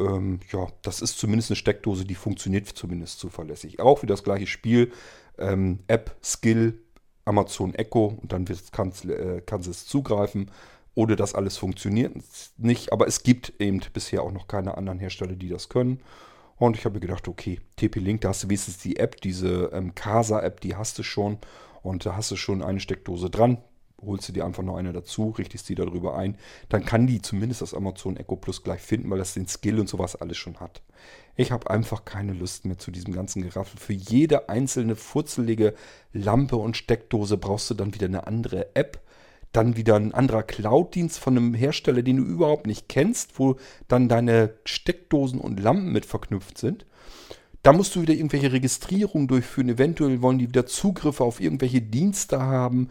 Ähm, 0.00 0.40
ja, 0.52 0.66
das 0.82 1.00
ist 1.00 1.18
zumindest 1.18 1.50
eine 1.50 1.56
Steckdose, 1.56 2.04
die 2.04 2.14
funktioniert 2.14 2.66
zumindest 2.66 3.18
zuverlässig. 3.18 3.80
Auch 3.80 4.02
wie 4.02 4.06
das 4.06 4.24
gleiche 4.24 4.46
Spiel. 4.46 4.92
Ähm, 5.38 5.80
App, 5.86 6.16
Skill, 6.22 6.80
Amazon 7.24 7.74
Echo 7.74 8.18
und 8.20 8.32
dann 8.32 8.46
kannst, 8.72 9.04
äh, 9.04 9.42
es 9.70 9.86
zugreifen. 9.86 10.50
Ohne 10.96 11.16
das 11.16 11.34
alles 11.34 11.56
funktioniert 11.56 12.14
nicht, 12.56 12.92
aber 12.92 13.08
es 13.08 13.24
gibt 13.24 13.52
eben 13.58 13.80
bisher 13.92 14.22
auch 14.22 14.30
noch 14.30 14.46
keine 14.46 14.76
anderen 14.76 15.00
Hersteller, 15.00 15.34
die 15.34 15.48
das 15.48 15.68
können. 15.68 16.00
Und 16.56 16.76
ich 16.76 16.84
habe 16.84 16.94
mir 16.94 17.00
gedacht, 17.00 17.26
okay, 17.26 17.60
TP-Link, 17.76 18.20
da 18.20 18.28
hast 18.28 18.44
du 18.44 18.48
wenigstens 18.48 18.78
die 18.78 18.96
App, 18.96 19.20
diese 19.20 19.70
ähm, 19.72 19.96
Casa-App, 19.96 20.60
die 20.60 20.76
hast 20.76 20.98
du 20.98 21.02
schon. 21.02 21.38
Und 21.82 22.06
da 22.06 22.16
hast 22.16 22.30
du 22.30 22.36
schon 22.36 22.62
eine 22.62 22.78
Steckdose 22.78 23.28
dran. 23.28 23.58
Holst 24.00 24.28
du 24.28 24.32
dir 24.32 24.44
einfach 24.44 24.62
noch 24.62 24.76
eine 24.76 24.92
dazu, 24.92 25.30
richtest 25.30 25.68
die 25.68 25.74
darüber 25.74 26.16
ein. 26.16 26.36
Dann 26.68 26.84
kann 26.84 27.06
die 27.06 27.22
zumindest 27.22 27.62
das 27.62 27.74
Amazon 27.74 28.16
Echo 28.16 28.36
Plus 28.36 28.62
gleich 28.62 28.80
finden, 28.80 29.10
weil 29.10 29.18
das 29.18 29.34
den 29.34 29.46
Skill 29.46 29.80
und 29.80 29.88
sowas 29.88 30.16
alles 30.16 30.36
schon 30.36 30.60
hat. 30.60 30.82
Ich 31.36 31.52
habe 31.52 31.70
einfach 31.70 32.04
keine 32.04 32.32
Lust 32.32 32.64
mehr 32.64 32.78
zu 32.78 32.90
diesem 32.90 33.14
ganzen 33.14 33.42
Geraffel. 33.42 33.78
Für 33.78 33.92
jede 33.92 34.48
einzelne 34.48 34.94
furzelige 34.94 35.74
Lampe 36.12 36.56
und 36.56 36.76
Steckdose 36.76 37.36
brauchst 37.38 37.70
du 37.70 37.74
dann 37.74 37.94
wieder 37.94 38.06
eine 38.06 38.26
andere 38.26 38.74
App 38.74 39.00
dann 39.54 39.76
wieder 39.76 39.94
ein 39.94 40.12
anderer 40.12 40.42
Cloud-Dienst 40.42 41.18
von 41.18 41.36
einem 41.36 41.54
Hersteller, 41.54 42.02
den 42.02 42.16
du 42.18 42.24
überhaupt 42.24 42.66
nicht 42.66 42.88
kennst, 42.88 43.38
wo 43.38 43.56
dann 43.86 44.08
deine 44.08 44.54
Steckdosen 44.64 45.40
und 45.40 45.60
Lampen 45.60 45.92
mit 45.92 46.04
verknüpft 46.04 46.58
sind. 46.58 46.84
Da 47.62 47.72
musst 47.72 47.94
du 47.94 48.02
wieder 48.02 48.12
irgendwelche 48.12 48.52
Registrierungen 48.52 49.28
durchführen. 49.28 49.70
Eventuell 49.70 50.20
wollen 50.20 50.38
die 50.38 50.48
wieder 50.48 50.66
Zugriffe 50.66 51.24
auf 51.24 51.40
irgendwelche 51.40 51.80
Dienste 51.80 52.42
haben. 52.42 52.90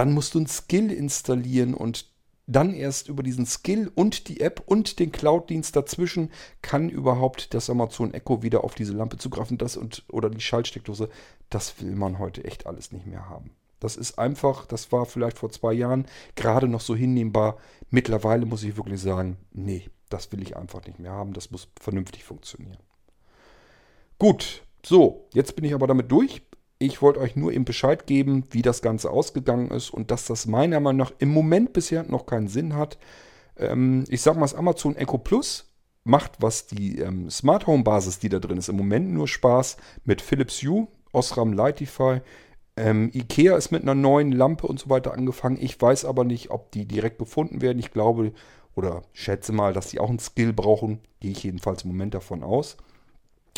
Dann 0.00 0.14
musst 0.14 0.34
du 0.34 0.40
ein 0.40 0.46
Skill 0.46 0.90
installieren 0.90 1.74
und 1.74 2.06
dann 2.46 2.72
erst 2.72 3.10
über 3.10 3.22
diesen 3.22 3.44
Skill 3.44 3.92
und 3.94 4.28
die 4.28 4.40
App 4.40 4.62
und 4.64 4.98
den 4.98 5.12
Cloud-Dienst 5.12 5.76
dazwischen 5.76 6.32
kann 6.62 6.88
überhaupt 6.88 7.52
das 7.52 7.68
Amazon 7.68 8.14
Echo 8.14 8.42
wieder 8.42 8.64
auf 8.64 8.74
diese 8.74 8.94
Lampe 8.94 9.18
zugreifen. 9.18 9.58
Das 9.58 9.76
und 9.76 10.04
oder 10.08 10.30
die 10.30 10.40
Schaltsteckdose. 10.40 11.10
Das 11.50 11.82
will 11.82 11.94
man 11.94 12.18
heute 12.18 12.42
echt 12.44 12.66
alles 12.66 12.92
nicht 12.92 13.04
mehr 13.04 13.28
haben. 13.28 13.50
Das 13.78 13.96
ist 13.96 14.18
einfach, 14.18 14.64
das 14.64 14.90
war 14.90 15.04
vielleicht 15.04 15.36
vor 15.36 15.50
zwei 15.50 15.74
Jahren 15.74 16.06
gerade 16.34 16.66
noch 16.66 16.80
so 16.80 16.96
hinnehmbar. 16.96 17.58
Mittlerweile 17.90 18.46
muss 18.46 18.62
ich 18.62 18.78
wirklich 18.78 19.02
sagen, 19.02 19.36
nee, 19.52 19.90
das 20.08 20.32
will 20.32 20.40
ich 20.40 20.56
einfach 20.56 20.82
nicht 20.86 20.98
mehr 20.98 21.12
haben. 21.12 21.34
Das 21.34 21.50
muss 21.50 21.68
vernünftig 21.78 22.24
funktionieren. 22.24 22.78
Gut, 24.18 24.62
so, 24.82 25.28
jetzt 25.34 25.56
bin 25.56 25.66
ich 25.66 25.74
aber 25.74 25.86
damit 25.86 26.10
durch. 26.10 26.40
Ich 26.82 27.02
wollte 27.02 27.20
euch 27.20 27.36
nur 27.36 27.52
eben 27.52 27.66
Bescheid 27.66 28.06
geben, 28.06 28.44
wie 28.50 28.62
das 28.62 28.80
Ganze 28.80 29.10
ausgegangen 29.10 29.70
ist 29.70 29.90
und 29.90 30.10
dass 30.10 30.24
das 30.24 30.46
meiner 30.46 30.80
Meinung 30.80 30.96
nach 30.96 31.12
im 31.18 31.28
Moment 31.28 31.74
bisher 31.74 32.04
noch 32.04 32.24
keinen 32.24 32.48
Sinn 32.48 32.74
hat. 32.74 32.98
Ähm, 33.58 34.04
ich 34.08 34.22
sage 34.22 34.38
mal, 34.38 34.46
das 34.46 34.54
Amazon 34.54 34.96
Echo 34.96 35.18
Plus 35.18 35.70
macht, 36.04 36.40
was 36.40 36.66
die 36.66 36.98
ähm, 36.98 37.28
Smart 37.28 37.66
Home 37.66 37.84
Basis, 37.84 38.18
die 38.18 38.30
da 38.30 38.38
drin 38.38 38.56
ist, 38.56 38.70
im 38.70 38.76
Moment 38.76 39.10
nur 39.10 39.28
Spaß 39.28 39.76
mit 40.06 40.22
Philips 40.22 40.62
Hue, 40.62 40.88
Osram 41.12 41.52
Lightify, 41.52 42.22
ähm, 42.78 43.10
Ikea 43.12 43.58
ist 43.58 43.72
mit 43.72 43.82
einer 43.82 43.94
neuen 43.94 44.32
Lampe 44.32 44.66
und 44.66 44.80
so 44.80 44.88
weiter 44.88 45.12
angefangen. 45.12 45.58
Ich 45.60 45.78
weiß 45.78 46.06
aber 46.06 46.24
nicht, 46.24 46.50
ob 46.50 46.72
die 46.72 46.86
direkt 46.86 47.18
gefunden 47.18 47.60
werden. 47.60 47.78
Ich 47.78 47.90
glaube 47.90 48.32
oder 48.74 49.02
schätze 49.12 49.52
mal, 49.52 49.74
dass 49.74 49.88
die 49.90 50.00
auch 50.00 50.08
einen 50.08 50.18
Skill 50.18 50.54
brauchen. 50.54 51.00
Gehe 51.20 51.32
ich 51.32 51.42
jedenfalls 51.42 51.82
im 51.82 51.90
Moment 51.90 52.14
davon 52.14 52.42
aus. 52.42 52.78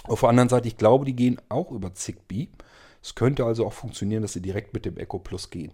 Auf 0.04 0.20
der 0.20 0.30
anderen 0.30 0.48
Seite, 0.48 0.66
ich 0.66 0.76
glaube, 0.76 1.04
die 1.04 1.14
gehen 1.14 1.40
auch 1.48 1.70
über 1.70 1.94
Zigbee. 1.94 2.48
Es 3.02 3.14
könnte 3.14 3.44
also 3.44 3.66
auch 3.66 3.72
funktionieren, 3.72 4.22
dass 4.22 4.32
sie 4.32 4.42
direkt 4.42 4.74
mit 4.74 4.84
dem 4.84 4.96
Echo 4.96 5.18
Plus 5.18 5.50
gehen. 5.50 5.72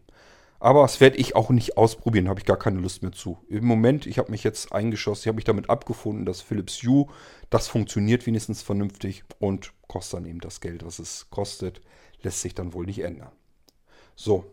Aber 0.61 0.83
das 0.83 1.01
werde 1.01 1.19
ich 1.19 1.37
auch 1.37 1.51
nicht 1.51 1.77
ausprobieren, 1.77 2.29
habe 2.29 2.41
ich 2.41 2.47
gar 2.47 2.59
keine 2.59 2.81
Lust 2.81 3.03
mehr 3.03 3.13
zu. 3.13 3.39
Im 3.49 3.65
Moment, 3.65 4.07
ich 4.07 4.19
habe 4.19 4.33
mich 4.33 4.43
jetzt 4.43 4.73
eingeschossen, 4.73 5.23
ich 5.23 5.29
habe 5.29 5.37
mich 5.37 5.45
damit 5.45 5.71
abgefunden, 5.71 6.25
dass 6.25 6.41
Philips 6.41 6.83
Hue, 6.83 7.07
das 7.49 7.69
funktioniert 7.69 8.27
wenigstens 8.27 8.63
vernünftig 8.63 9.23
und 9.39 9.73
kostet 9.87 10.19
dann 10.19 10.27
eben 10.27 10.41
das 10.41 10.61
Geld, 10.61 10.85
was 10.85 10.99
es 10.99 11.31
kostet 11.31 11.81
lässt 12.23 12.41
sich 12.41 12.55
dann 12.55 12.73
wohl 12.73 12.87
nicht 12.87 13.01
ändern. 13.01 13.33
So, 14.15 14.45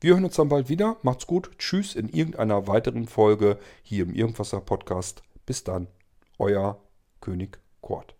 wir 0.00 0.14
hören 0.14 0.24
uns 0.24 0.36
dann 0.36 0.48
bald 0.48 0.68
wieder. 0.68 0.96
Macht's 1.02 1.26
gut. 1.26 1.50
Tschüss 1.58 1.94
in 1.94 2.08
irgendeiner 2.08 2.66
weiteren 2.66 3.06
Folge 3.06 3.58
hier 3.82 4.04
im 4.04 4.14
Irgendwasser 4.14 4.60
Podcast. 4.60 5.22
Bis 5.46 5.64
dann, 5.64 5.88
euer 6.38 6.80
König 7.20 7.58
Kort. 7.82 8.19